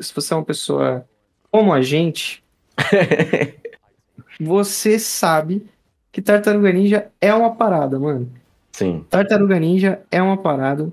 [0.00, 1.06] se você é uma pessoa
[1.50, 2.42] como a gente,
[4.40, 5.66] você sabe
[6.10, 8.30] que Tartaruga Ninja é uma parada, mano.
[8.72, 9.04] Sim.
[9.08, 10.92] Tartaruga Ninja é uma parada.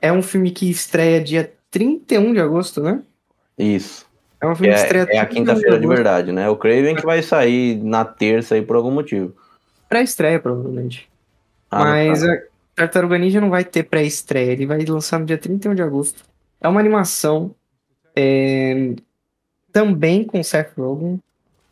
[0.00, 3.02] É um filme que estreia dia 31 de agosto, né?
[3.58, 4.06] Isso.
[4.40, 6.48] É um filme é, que estreia É a quinta-feira de, de, verdade, né?
[6.48, 9.34] O Craven que vai sair na terça aí por algum motivo.
[9.88, 11.08] Pré-estreia, provavelmente.
[11.70, 12.38] Ah, Mas tá.
[12.76, 16.22] Tartaruga Ninja não vai ter pré-estreia, ele vai lançar no dia 31 de agosto.
[16.60, 17.54] É uma animação
[18.14, 18.94] é,
[19.72, 21.18] também com Seth Rogen,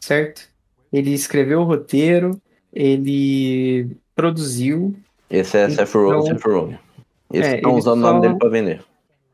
[0.01, 0.49] certo?
[0.91, 2.41] Ele escreveu o roteiro,
[2.73, 4.97] ele produziu.
[5.29, 6.79] Esse é então, Seth Rogen, Seth Rogen.
[7.31, 8.83] Eles é, estão usando o nome dele pra vender.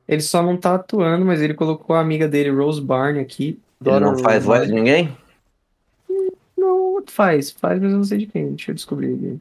[0.09, 3.61] Ele só não tá atuando, mas ele colocou a amiga dele, Rose Barney, aqui.
[3.85, 5.16] Ele não faz voz de ninguém?
[6.59, 8.49] Não, faz, faz, mas eu não sei de quem.
[8.49, 9.39] Deixa eu descobrir.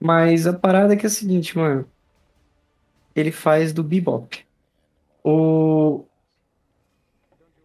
[0.00, 1.84] Mas a parada é que é a seguinte, mano.
[3.14, 4.44] Ele faz do Bebop.
[5.22, 6.04] O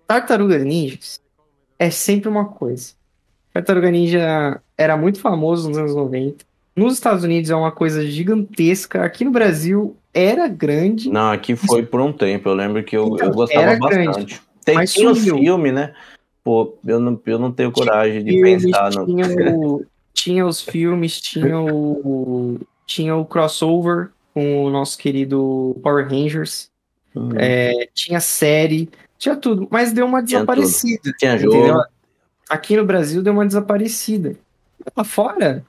[0.06, 1.22] Tartaruga Ninjas
[1.80, 2.94] é sempre uma coisa.
[3.54, 6.44] Tartaruga Ninja era muito famoso nos anos 90.
[6.76, 9.04] Nos Estados Unidos é uma coisa gigantesca.
[9.04, 11.10] Aqui no Brasil era grande.
[11.10, 12.50] Não, aqui foi por um tempo.
[12.50, 14.06] Eu lembro que eu, então, eu gostava bastante.
[14.06, 15.94] Grande, Tem mas tinha filme, né?
[16.44, 19.06] Pô, eu não, eu não tenho coragem de pensar no.
[19.06, 19.86] O,
[20.16, 22.58] tinha os filmes, tinha o,
[22.88, 26.72] tinha o crossover com o nosso querido Power Rangers,
[27.14, 27.32] uhum.
[27.36, 31.14] é, tinha série, tinha tudo, mas deu uma desaparecida.
[31.20, 31.84] Tinha, tinha jogo.
[32.50, 34.38] Aqui no Brasil deu uma desaparecida.
[34.96, 35.66] Lá fora,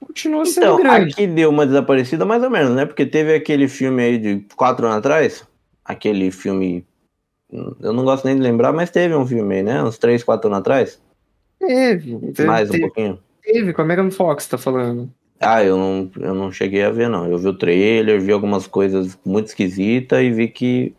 [0.00, 1.12] continua sendo então, grande.
[1.12, 2.86] Aqui deu uma desaparecida mais ou menos, né?
[2.86, 5.46] Porque teve aquele filme aí de quatro anos atrás,
[5.84, 6.84] aquele filme.
[7.80, 9.82] Eu não gosto nem de lembrar, mas teve um filme aí, né?
[9.82, 11.00] Uns três, quatro anos atrás.
[11.60, 12.18] Teve.
[12.32, 15.10] teve mais teve, um pouquinho teve com a Megan Fox, tá falando?
[15.40, 17.30] Ah, eu não, eu não cheguei a ver, não.
[17.30, 20.94] Eu vi o trailer, vi algumas coisas muito esquisitas e vi que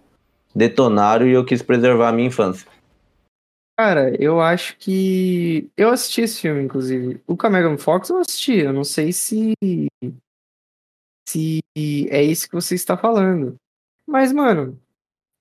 [0.55, 2.67] detonaram e eu quis preservar a minha infância.
[3.77, 5.69] Cara, eu acho que.
[5.75, 7.21] Eu assisti esse filme, inclusive.
[7.27, 8.53] O com a Megan Fox eu assisti.
[8.53, 9.53] Eu não sei se.
[11.29, 13.55] Se é isso que você está falando.
[14.07, 14.79] Mas, mano,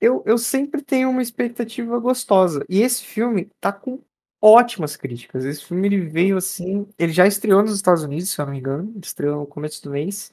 [0.01, 2.65] eu, eu sempre tenho uma expectativa gostosa.
[2.69, 4.01] E esse filme tá com
[4.47, 5.45] ótimas críticas.
[5.45, 6.87] Esse filme ele veio assim.
[6.97, 8.93] Ele já estreou nos Estados Unidos, se eu não me engano.
[8.95, 10.33] Ele estreou no começo do mês.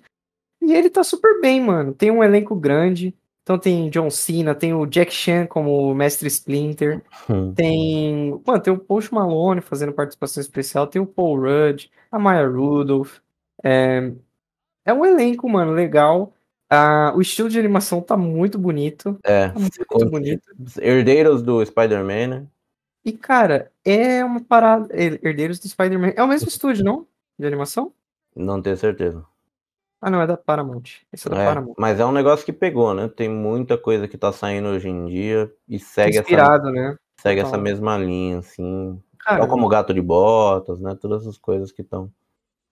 [0.61, 1.93] E ele tá super bem, mano.
[1.93, 3.16] Tem um elenco grande.
[3.41, 7.01] Então tem John Cena, tem o Jack Chan como Mestre Splinter.
[7.30, 7.53] Hum.
[7.53, 8.39] Tem.
[8.45, 10.88] Mano, tem o Post Malone fazendo participação especial.
[10.88, 13.18] Tem o Paul Rudd, a Maya Rudolph.
[13.64, 14.11] É,
[14.86, 16.34] é um elenco, mano, legal.
[16.70, 19.20] Ah, o estilo de animação tá muito bonito.
[19.24, 20.43] É, tá muito bonito.
[20.80, 22.47] Herdeiros do Spider-Man, né?
[23.06, 24.88] E, cara, é uma parada.
[24.95, 26.14] Herdeiros do Spider-Man.
[26.16, 27.06] É o mesmo estúdio, não?
[27.38, 27.93] De animação?
[28.36, 29.26] Não tenho certeza.
[30.01, 30.84] Ah, não, é da Paramount.
[31.12, 31.76] Esse é da é, Paramount.
[31.78, 33.08] Mas é um negócio que pegou, né?
[33.08, 36.72] Tem muita coisa que tá saindo hoje em dia e segue Inspirado, essa.
[36.72, 36.97] né?
[37.20, 39.01] Segue essa mesma linha, assim.
[39.20, 40.95] Cara, como Gato de Botas, né?
[40.99, 42.12] Todas essas coisas que estão.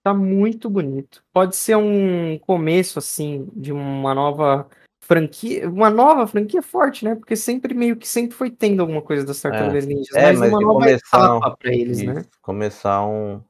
[0.02, 1.24] Tá muito bonito.
[1.32, 4.68] Pode ser um começo, assim, de uma nova
[5.12, 5.68] franquia.
[5.68, 7.14] Uma nova franquia forte, né?
[7.14, 9.86] Porque sempre meio que sempre foi tendo alguma coisa das Tartarugas é.
[9.86, 10.16] Ninjas.
[10.16, 11.56] É, mas, mas uma nova começar etapa um...
[11.56, 12.24] pra eles, né?
[12.40, 13.42] Começar um.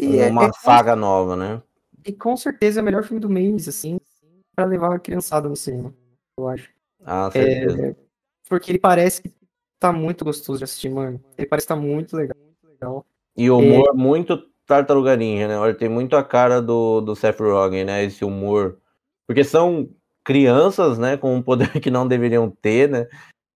[0.00, 1.62] Uma é, é saga nova, né?
[2.06, 3.98] E com certeza é o melhor filme do mês, assim,
[4.54, 5.92] para levar a criançada no cinema,
[6.38, 6.70] eu acho.
[7.04, 7.88] Ah, certeza.
[7.88, 7.96] É,
[8.48, 9.30] porque ele parece que
[9.78, 11.20] tá muito gostoso de assistir, mano.
[11.36, 12.36] Ele parece que tá muito legal.
[12.38, 13.06] Muito legal.
[13.36, 13.96] E o humor é...
[13.96, 15.58] muito Tartaruga Ninja, né?
[15.58, 18.04] Olha, tem muito a cara do, do Seth Rogen, né?
[18.04, 18.78] Esse humor.
[19.26, 19.88] Porque são
[20.28, 21.16] crianças, né?
[21.16, 23.08] Com um poder que não deveriam ter, né?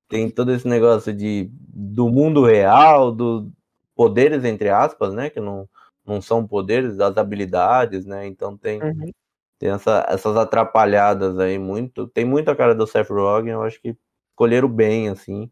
[0.09, 3.47] Tem todo esse negócio de, do mundo real, dos
[3.95, 5.29] poderes, entre aspas, né?
[5.29, 5.69] Que não,
[6.05, 8.27] não são poderes, das habilidades, né?
[8.27, 9.11] Então tem, uhum.
[9.59, 12.07] tem essa, essas atrapalhadas aí muito.
[12.09, 13.95] Tem muito a cara do Seth Rogen, eu acho que
[14.31, 15.51] escolheram bem, assim.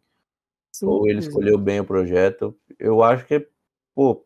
[0.72, 2.56] Sim, ou ele escolheu bem o projeto.
[2.78, 3.46] Eu acho que,
[3.94, 4.24] pô,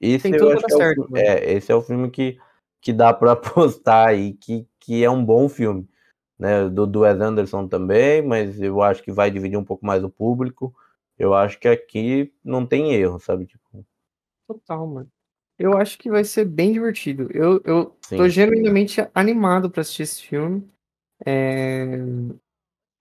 [0.00, 1.20] esse Tem que é, certo, o, né?
[1.22, 2.36] é, esse é o filme que,
[2.80, 5.88] que dá para apostar aí, que, que é um bom filme.
[6.38, 10.02] Né, do, do Wes Anderson também, mas eu acho que vai dividir um pouco mais
[10.02, 10.74] o público.
[11.16, 13.46] Eu acho que aqui não tem erro, sabe?
[13.46, 13.86] Tipo...
[14.48, 15.08] Total, mano.
[15.58, 17.28] Eu acho que vai ser bem divertido.
[17.32, 20.66] Eu, eu tô genuinamente animado para assistir esse filme.
[21.24, 21.98] É...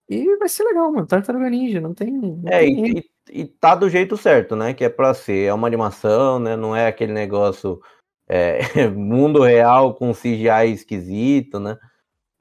[0.07, 1.07] E vai ser legal, mano.
[1.07, 2.11] Tartaruga Ninja, não tem.
[2.11, 4.73] Não é, tem e, e tá do jeito certo, né?
[4.73, 5.47] Que é pra ser.
[5.47, 6.55] É uma animação, né?
[6.55, 7.81] Não é aquele negócio
[8.27, 8.59] é,
[8.93, 11.77] mundo real com CGI esquisito, né?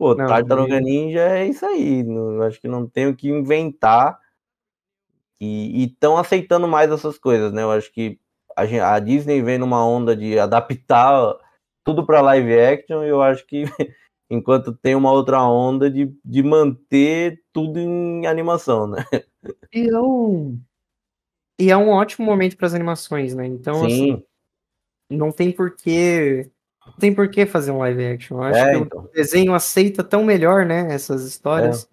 [0.01, 0.81] Pô, não, Tartaruga.
[0.81, 2.03] Ninja é isso aí.
[2.03, 4.19] Não, acho que não tem o que inventar.
[5.39, 7.63] E estão aceitando mais essas coisas, né?
[7.63, 8.19] Eu acho que
[8.57, 11.37] a, a Disney vem numa onda de adaptar
[11.85, 13.65] tudo para live action e eu acho que
[14.31, 19.05] enquanto tem uma outra onda de, de manter tudo em animação, né?
[19.71, 20.59] E é um,
[21.59, 23.47] e é um ótimo momento para as animações, né?
[23.47, 23.87] Então, Sim.
[23.87, 24.25] assim,
[25.11, 26.51] não tem porquê.
[26.87, 28.39] Não tem por que fazer um live action.
[28.39, 29.05] Eu acho é, que então.
[29.05, 30.93] o desenho aceita tão melhor, né?
[30.93, 31.89] Essas histórias.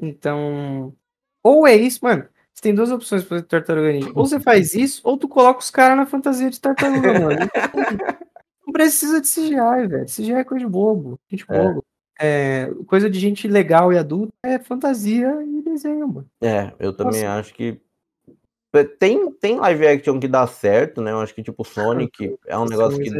[0.00, 0.06] É.
[0.06, 0.94] Então.
[1.42, 2.26] Ou é isso, mano.
[2.52, 4.12] Você tem duas opções para Tartaruga Ninja.
[4.14, 7.38] Ou você faz isso, ou tu coloca os caras na fantasia de tartaruga, mano.
[8.66, 10.06] Não precisa de CGI, velho.
[10.06, 11.18] CGI é coisa de bobo.
[11.30, 11.58] Gente é.
[11.58, 11.84] bobo.
[12.20, 16.28] É, coisa de gente legal e adulta é fantasia e desenho, mano.
[16.40, 17.40] É, eu também Nossa.
[17.40, 17.80] acho que
[18.98, 21.10] tem, tem live action que dá certo, né?
[21.10, 23.10] Eu acho que, tipo, Sonic é um negócio que.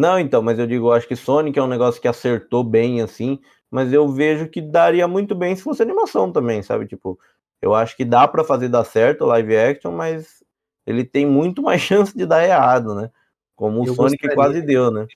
[0.00, 3.02] Não, então, mas eu digo, eu acho que Sonic é um negócio que acertou bem,
[3.02, 3.38] assim,
[3.70, 6.86] mas eu vejo que daria muito bem se fosse animação também, sabe?
[6.86, 7.18] Tipo,
[7.60, 10.42] eu acho que dá para fazer dar certo live action, mas
[10.86, 13.10] ele tem muito mais chance de dar errado, né?
[13.54, 15.06] Como o eu Sonic gostaria, quase deu, né?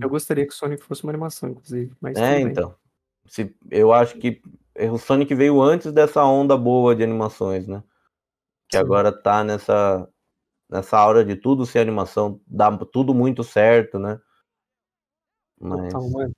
[0.00, 1.92] Eu gostaria que o Sonic fosse uma animação, inclusive.
[2.00, 2.74] Mas é, então.
[3.26, 4.40] Se, eu acho que
[4.90, 7.82] o Sonic veio antes dessa onda boa de animações, né?
[8.68, 8.82] que Sim.
[8.82, 10.06] agora tá nessa
[10.70, 14.20] nessa aura de tudo ser animação, dá tudo muito certo, né?
[15.60, 15.86] Mas...
[15.86, 16.32] Então,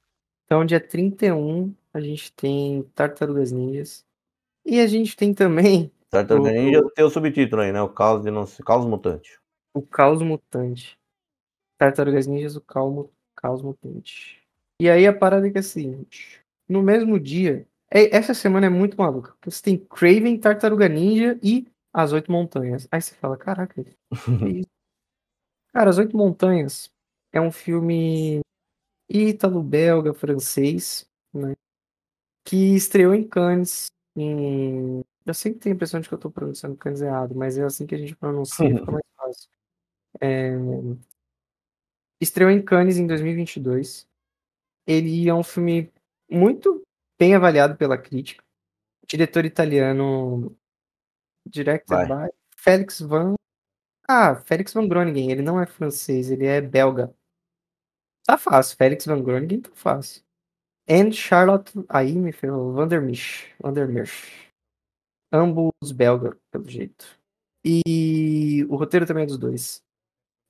[0.44, 4.04] então, dia 31, a gente tem Tartarugas Ninjas.
[4.64, 5.92] E a gente tem também.
[6.10, 6.54] Tartarugas o...
[6.54, 7.80] Ninja tem o subtítulo aí, né?
[7.80, 8.44] O Caos, de não...
[8.64, 9.38] Caos Mutante.
[9.74, 10.98] O Caos Mutante.
[11.78, 14.42] Tartarugas Ninjas, o Caos, Caos Mutante.
[14.80, 17.66] E aí a parada é que é a seguinte: no mesmo dia.
[17.92, 19.34] É, essa semana é muito maluca.
[19.44, 22.86] Você tem Craven, Tartaruga Ninja e as Oito Montanhas.
[22.90, 23.96] Aí você fala, caraca, que
[24.60, 24.68] isso?
[25.72, 26.90] Cara, As Oito Montanhas
[27.32, 28.40] é um filme
[29.10, 31.54] ítalo-belga, francês, né?
[32.44, 33.86] Que estreou em Cannes.
[34.16, 35.02] Em...
[35.26, 37.86] Eu sempre tenho a impressão de que eu tô pronunciando Cannes errado, mas é assim
[37.86, 39.50] que a gente pronuncia, fica mais fácil.
[40.20, 40.52] É...
[42.20, 44.06] Estreou em Cannes em 2022.
[44.86, 45.92] Ele é um filme
[46.30, 46.82] muito
[47.18, 48.44] bem avaliado pela crítica.
[49.02, 50.56] O diretor italiano
[51.46, 53.34] Directed by Félix Van.
[54.08, 55.30] Ah, Félix Van Groningen.
[55.30, 57.14] Ele não é francês, ele é belga.
[58.30, 58.76] Tá fácil.
[58.76, 60.22] Félix Van Groningen tá fácil.
[60.88, 61.72] And Charlotte.
[61.88, 62.72] Aí me ferrou.
[62.72, 63.52] Vandermish.
[63.60, 64.52] Vandermish.
[65.32, 67.18] Ambos belga, pelo jeito.
[67.64, 69.82] E o roteiro também é dos dois.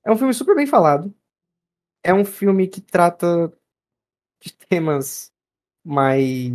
[0.05, 1.15] É um filme super bem falado.
[2.05, 3.51] É um filme que trata
[4.43, 5.33] de temas
[5.83, 6.53] mais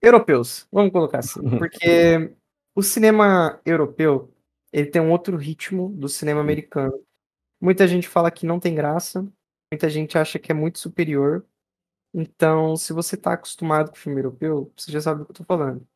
[0.00, 1.40] europeus, vamos colocar assim.
[1.58, 2.32] Porque
[2.72, 4.32] o cinema europeu,
[4.72, 7.04] ele tem um outro ritmo do cinema americano.
[7.60, 9.26] Muita gente fala que não tem graça,
[9.72, 11.44] muita gente acha que é muito superior.
[12.14, 15.36] Então, se você tá acostumado com o filme europeu, você já sabe do que eu
[15.36, 15.86] tô falando.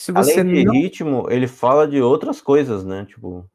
[0.00, 0.72] Se você Além de não...
[0.72, 3.04] ritmo, ele fala de outras coisas, né?
[3.06, 3.48] Tipo,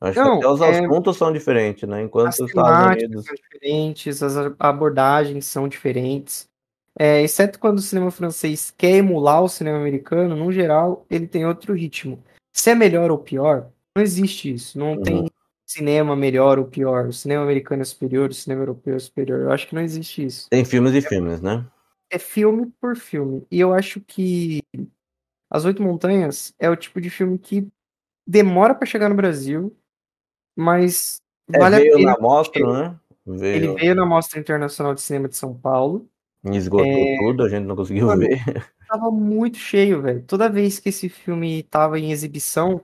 [0.00, 0.78] acho não, que até os é...
[0.80, 2.02] assuntos são diferentes, né?
[2.02, 6.48] Enquanto as os Estados Unidos são diferentes, as abordagens são diferentes.
[6.98, 11.46] É, exceto quando o cinema francês quer emular o cinema americano, no geral, ele tem
[11.46, 12.20] outro ritmo.
[12.52, 14.76] Se é melhor ou pior, não existe isso.
[14.76, 15.02] Não uhum.
[15.02, 15.30] tem
[15.68, 17.08] cinema melhor ou pior.
[17.08, 19.40] O cinema americano é superior, o cinema europeu é superior.
[19.40, 20.48] Eu acho que não existe isso.
[20.48, 21.66] Tem filmes e filmes, né?
[22.10, 23.46] É filme por filme.
[23.50, 24.62] E eu acho que
[25.50, 27.68] As Oito Montanhas é o tipo de filme que
[28.26, 29.76] demora para chegar no Brasil,
[30.56, 31.20] mas
[31.52, 32.12] é, vale veio a pena.
[32.12, 33.00] na mostra, né?
[33.26, 33.56] Veio...
[33.56, 36.08] Ele veio na Mostra Internacional de Cinema de São Paulo.
[36.44, 37.18] Esgotou é...
[37.18, 38.42] tudo, a gente não conseguiu Mano, ver.
[38.88, 40.24] Tava muito cheio, velho.
[40.26, 42.82] Toda vez que esse filme tava em exibição,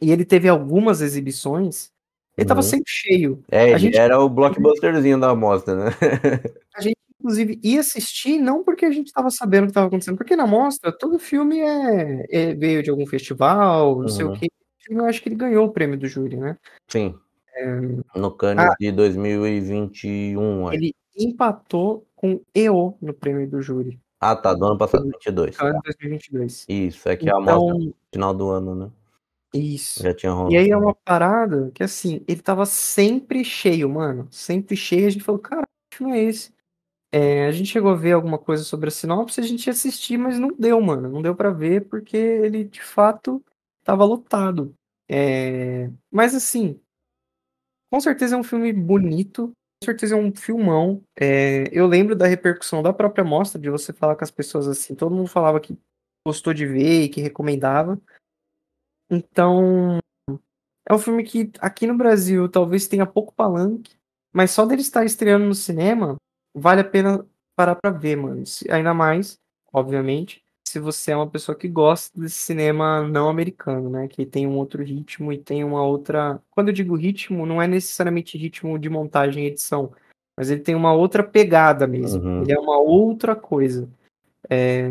[0.00, 1.90] e ele teve algumas exibições,
[2.36, 2.48] ele uhum.
[2.48, 3.44] tava sempre cheio.
[3.50, 3.96] É, a gente...
[3.98, 5.90] era o blockbusterzinho da mostra, né?
[6.74, 10.16] a gente, inclusive, ia assistir não porque a gente tava sabendo o que tava acontecendo,
[10.16, 14.08] porque na mostra todo filme é, é veio de algum festival, não uhum.
[14.08, 14.36] sei o uhum.
[14.36, 14.48] que.
[14.88, 16.56] Eu acho que ele ganhou o prêmio do júri, né?
[16.88, 17.14] Sim.
[17.54, 17.80] É...
[18.16, 20.76] No Cannes ah, de 2021, acho.
[20.76, 24.00] Ele empatou com EO no prêmio do júri.
[24.18, 25.56] Ah, tá, do ano passado, 22.
[25.56, 26.66] Cannes 2022.
[26.68, 28.90] Isso, é que então, é a mostra no final do ano, né?
[29.52, 30.02] Isso.
[30.02, 30.54] Já tinha rolado.
[30.54, 34.28] E aí é uma parada que, assim, ele tava sempre cheio, mano.
[34.30, 35.06] Sempre cheio.
[35.06, 36.52] A gente falou, cara, que filme é esse?
[37.12, 40.16] É, a gente chegou a ver alguma coisa sobre a sinopse, a gente ia assistir,
[40.16, 41.08] mas não deu, mano.
[41.08, 43.44] Não deu para ver porque ele, de fato,
[43.82, 44.72] tava lotado.
[45.08, 45.90] É...
[46.10, 46.80] Mas, assim,
[47.92, 49.52] com certeza é um filme bonito.
[49.82, 51.02] Com certeza é um filmão.
[51.18, 51.64] É...
[51.72, 54.94] Eu lembro da repercussão da própria mostra, de você falar com as pessoas assim.
[54.94, 55.76] Todo mundo falava que
[56.24, 58.00] gostou de ver e que recomendava.
[59.10, 59.98] Então,
[60.88, 63.94] é um filme que aqui no Brasil talvez tenha pouco palanque,
[64.32, 66.16] mas só dele estar estreando no cinema,
[66.54, 68.44] vale a pena parar pra ver, mano.
[68.70, 69.38] Ainda mais,
[69.72, 74.06] obviamente, se você é uma pessoa que gosta desse cinema não americano, né?
[74.06, 76.40] Que tem um outro ritmo e tem uma outra.
[76.50, 79.92] Quando eu digo ritmo, não é necessariamente ritmo de montagem e edição,
[80.36, 82.22] mas ele tem uma outra pegada mesmo.
[82.22, 82.42] Uhum.
[82.42, 83.88] Ele é uma outra coisa.
[84.48, 84.88] É...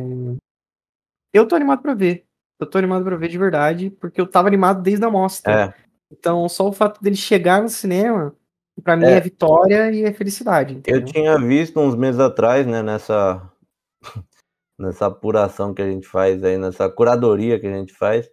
[1.34, 2.28] Eu tô animado pra ver
[2.60, 5.53] eu tô animado pra ver de verdade, porque eu tava animado desde a mostra.
[5.53, 5.74] É.
[6.12, 8.36] Então, só o fato dele chegar no cinema,
[8.84, 9.14] para mim é.
[9.14, 9.20] é.
[9.22, 10.76] vitória e é felicidade.
[10.76, 11.01] Entendeu?
[11.01, 13.49] Eu tinha visto uns meses atrás, né, nessa
[14.78, 18.30] nessa apuração que a gente faz aí, nessa curadoria que a gente faz,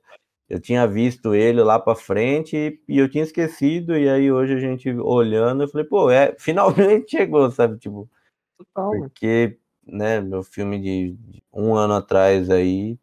[0.49, 4.59] eu tinha visto ele lá para frente e eu tinha esquecido e aí hoje a
[4.61, 8.09] gente olhando, eu falei, pô, é, finalmente chegou, sabe, tipo,
[8.57, 12.97] Total, porque, né, meu filme de um ano atrás aí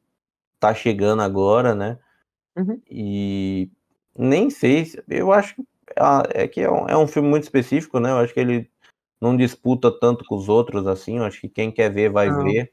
[0.64, 1.99] tá chegando agora, né?
[2.57, 2.82] Uhum.
[2.89, 3.70] E
[4.18, 5.61] nem sei, eu acho que
[6.34, 8.11] é, é que é um, é um, filme muito específico, né?
[8.11, 8.72] Eu acho que ele
[9.20, 11.18] não disputa tanto com os outros assim.
[11.18, 12.45] Eu acho que quem quer ver vai não.
[12.45, 12.72] ver,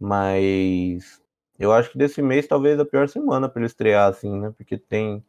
[0.00, 1.22] mas
[1.56, 4.52] eu acho que desse mês talvez a pior semana para ele estrear assim, né?
[4.56, 5.24] Porque tem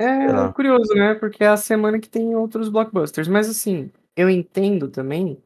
[0.00, 1.14] é curioso, né?
[1.16, 3.28] Porque é a semana que tem outros blockbusters.
[3.28, 5.42] Mas assim, eu entendo também,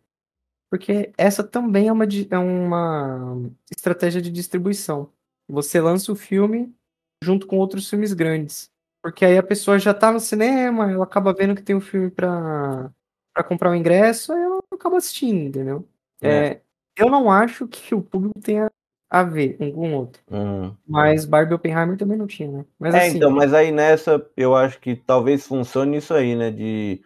[0.70, 5.11] porque essa também é uma, é uma estratégia de distribuição
[5.49, 6.74] você lança o filme
[7.22, 8.70] junto com outros filmes grandes.
[9.03, 12.11] Porque aí a pessoa já tá no cinema, ela acaba vendo que tem um filme
[12.11, 12.90] pra,
[13.34, 15.88] pra comprar o um ingresso, aí ela acaba assistindo, entendeu?
[16.20, 16.28] É.
[16.28, 16.62] É,
[16.97, 18.70] eu não acho que o público tenha
[19.11, 20.22] a ver um com o outro.
[20.30, 20.74] Uhum.
[20.86, 22.64] Mas Barbie Oppenheimer também não tinha, né?
[22.78, 26.51] Mas, é, assim, então, mas aí nessa, eu acho que talvez funcione isso aí, né?
[26.51, 27.03] De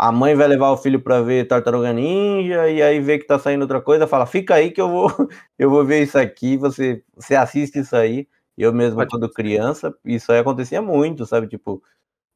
[0.00, 3.38] a mãe vai levar o filho para ver Tartaruga Ninja e aí vê que tá
[3.38, 5.08] saindo outra coisa, fala: "Fica aí que eu vou
[5.58, 8.26] eu vou ver isso aqui, você você assiste isso aí".
[8.56, 11.82] Eu mesmo quando criança, isso aí acontecia muito, sabe, tipo,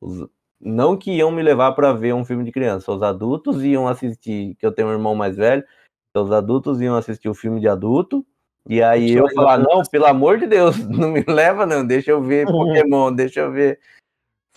[0.00, 0.26] os,
[0.60, 4.56] não que iam me levar para ver um filme de criança, os adultos iam assistir,
[4.56, 5.64] que eu tenho um irmão mais velho,
[6.10, 8.26] então os adultos iam assistir o filme de adulto,
[8.68, 12.10] e aí eu, eu falar: "Não, pelo amor de Deus, não me leva não, deixa
[12.10, 12.46] eu ver
[12.88, 13.80] Pokémon, deixa eu ver".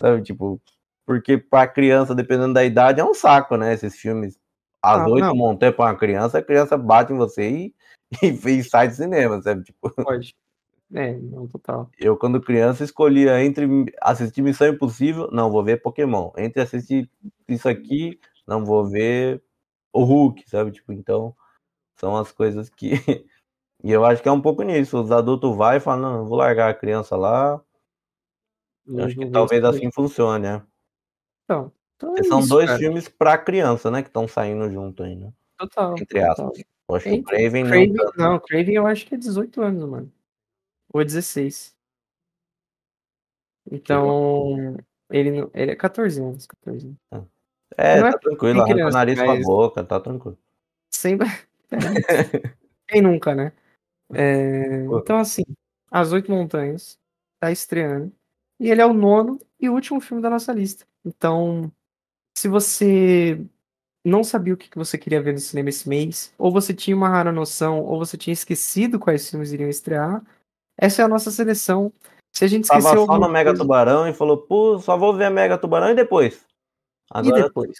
[0.00, 0.60] Sabe, tipo,
[1.08, 3.72] porque para criança, dependendo da idade, é um saco, né?
[3.72, 4.38] Esses filmes.
[4.82, 7.74] Às ah, oito montanhas para uma criança, a criança bate em você e,
[8.22, 9.64] e, e, sai do cinema, sabe?
[9.64, 9.90] Tipo...
[10.04, 10.36] Pode.
[10.92, 11.90] É, não, total.
[11.98, 13.66] Eu, quando criança, escolhia entre
[14.02, 16.30] assistir Missão Impossível, não, vou ver Pokémon.
[16.36, 17.10] Entre assistir
[17.48, 19.42] isso aqui, não vou ver
[19.90, 20.72] o Hulk, sabe?
[20.72, 21.34] Tipo, então,
[21.96, 22.90] são as coisas que
[23.82, 25.00] E eu acho que é um pouco nisso.
[25.00, 27.62] Os adultos vai e falam, não, vou largar a criança lá.
[28.86, 30.62] Eu acho que talvez assim funcione, né?
[31.48, 32.78] Então, então é são isso, dois cara.
[32.78, 34.02] filmes pra criança, né?
[34.02, 35.32] Que estão saindo junto aí, né?
[35.56, 35.94] Total.
[35.98, 36.62] Entre aspas.
[36.86, 38.06] Eu acho que o Craven, Craven não.
[38.06, 38.12] Tá...
[38.16, 40.12] Não, Craven eu acho que é 18 anos, mano.
[40.92, 41.74] Ou 16.
[43.70, 44.76] Então,
[45.10, 46.46] ele, ele é 14 anos.
[46.46, 46.98] 14 anos.
[47.10, 47.24] Ah.
[47.76, 50.38] É, não tá é tranquilo, arranca o nariz com a boca, tá tranquilo.
[50.90, 51.28] Sempre.
[52.88, 53.52] Quem nunca, né?
[54.14, 54.84] É...
[54.84, 55.44] Então, assim,
[55.90, 56.98] As Oito Montanhas
[57.38, 58.12] tá estreando.
[58.58, 60.84] E ele é o nono e último filme da nossa lista.
[61.04, 61.70] Então,
[62.36, 63.40] se você
[64.04, 67.08] não sabia o que você queria ver no cinema esse mês, ou você tinha uma
[67.08, 70.22] rara noção, ou você tinha esquecido quais filmes iriam estrear,
[70.76, 71.92] essa é a nossa seleção.
[72.34, 72.90] Se a gente esqueceu.
[72.90, 73.62] Tava só no Mega coisa...
[73.62, 76.46] Tubarão e falou, pô, só vou ver Mega Tubarão e depois.
[77.10, 77.38] Agora...
[77.38, 77.76] E depois?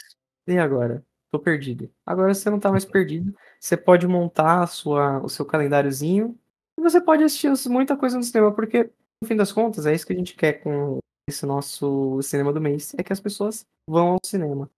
[0.47, 1.05] E agora?
[1.31, 1.91] Tô perdido.
[2.05, 3.35] Agora você não tá mais perdido.
[3.61, 6.35] Você pode montar sua, o seu calendáriozinho
[6.79, 8.91] e você pode assistir muita coisa no cinema, porque,
[9.23, 10.99] no fim das contas, é isso que a gente quer com
[11.31, 14.71] esse nosso cinema do mês, é que as pessoas vão ao cinema.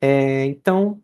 [0.00, 1.00] É, então,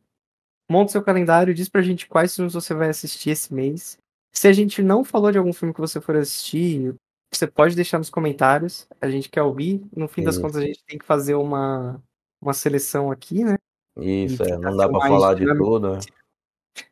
[0.70, 3.98] monta seu calendário, diz pra gente quais filmes você vai assistir esse mês.
[4.32, 6.94] Se a gente não falou de algum filme que você for assistir,
[7.32, 8.86] você pode deixar nos comentários.
[9.00, 9.82] A gente quer ouvir.
[9.94, 12.02] No fim das contas, a gente tem que fazer uma,
[12.40, 13.56] uma seleção aqui, né?
[13.98, 15.94] Isso, é, não dá pra falar de tudo.
[15.94, 16.00] Né?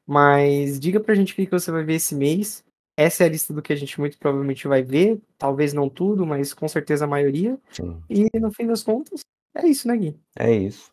[0.06, 2.64] Mas diga pra gente o que você vai ver esse mês.
[2.96, 5.20] Essa é a lista do que a gente muito provavelmente vai ver.
[5.36, 7.58] Talvez não tudo, mas com certeza a maioria.
[7.70, 8.02] Sim.
[8.08, 9.20] E no fim das contas,
[9.54, 10.20] é isso, né, Gui?
[10.38, 10.92] É isso.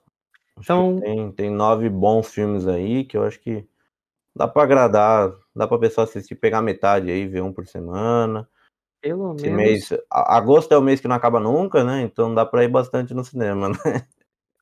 [0.60, 3.68] então, tem, tem nove bons filmes aí que eu acho que
[4.36, 5.32] dá pra agradar.
[5.56, 8.50] Dá pra pessoa assistir, pegar metade aí, ver um por semana.
[9.02, 9.90] Pelo Esse menos.
[9.90, 12.02] mês, agosto é o mês que não acaba nunca, né?
[12.02, 14.08] Então dá pra ir bastante no cinema, né?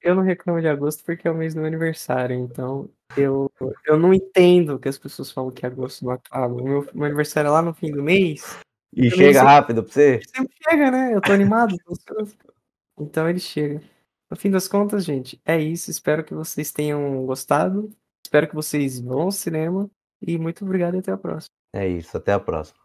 [0.02, 3.52] Eu não reclamo de agosto porque é o mês do meu aniversário, então eu,
[3.86, 6.54] eu não entendo que as pessoas falam que agosto não acaba.
[6.54, 8.60] O meu, meu aniversário é lá no fim do mês.
[8.95, 10.22] E chega rápido pra você?
[10.36, 11.14] Sempre chega, né?
[11.14, 11.76] Eu tô animado.
[13.00, 13.82] então ele chega.
[14.30, 15.89] No fim das contas, gente, é isso.
[15.89, 17.89] Espero que vocês tenham gostado.
[18.24, 19.89] Espero que vocês vão ao cinema.
[20.22, 21.50] E muito obrigado e até a próxima.
[21.74, 22.80] É isso, até a próxima.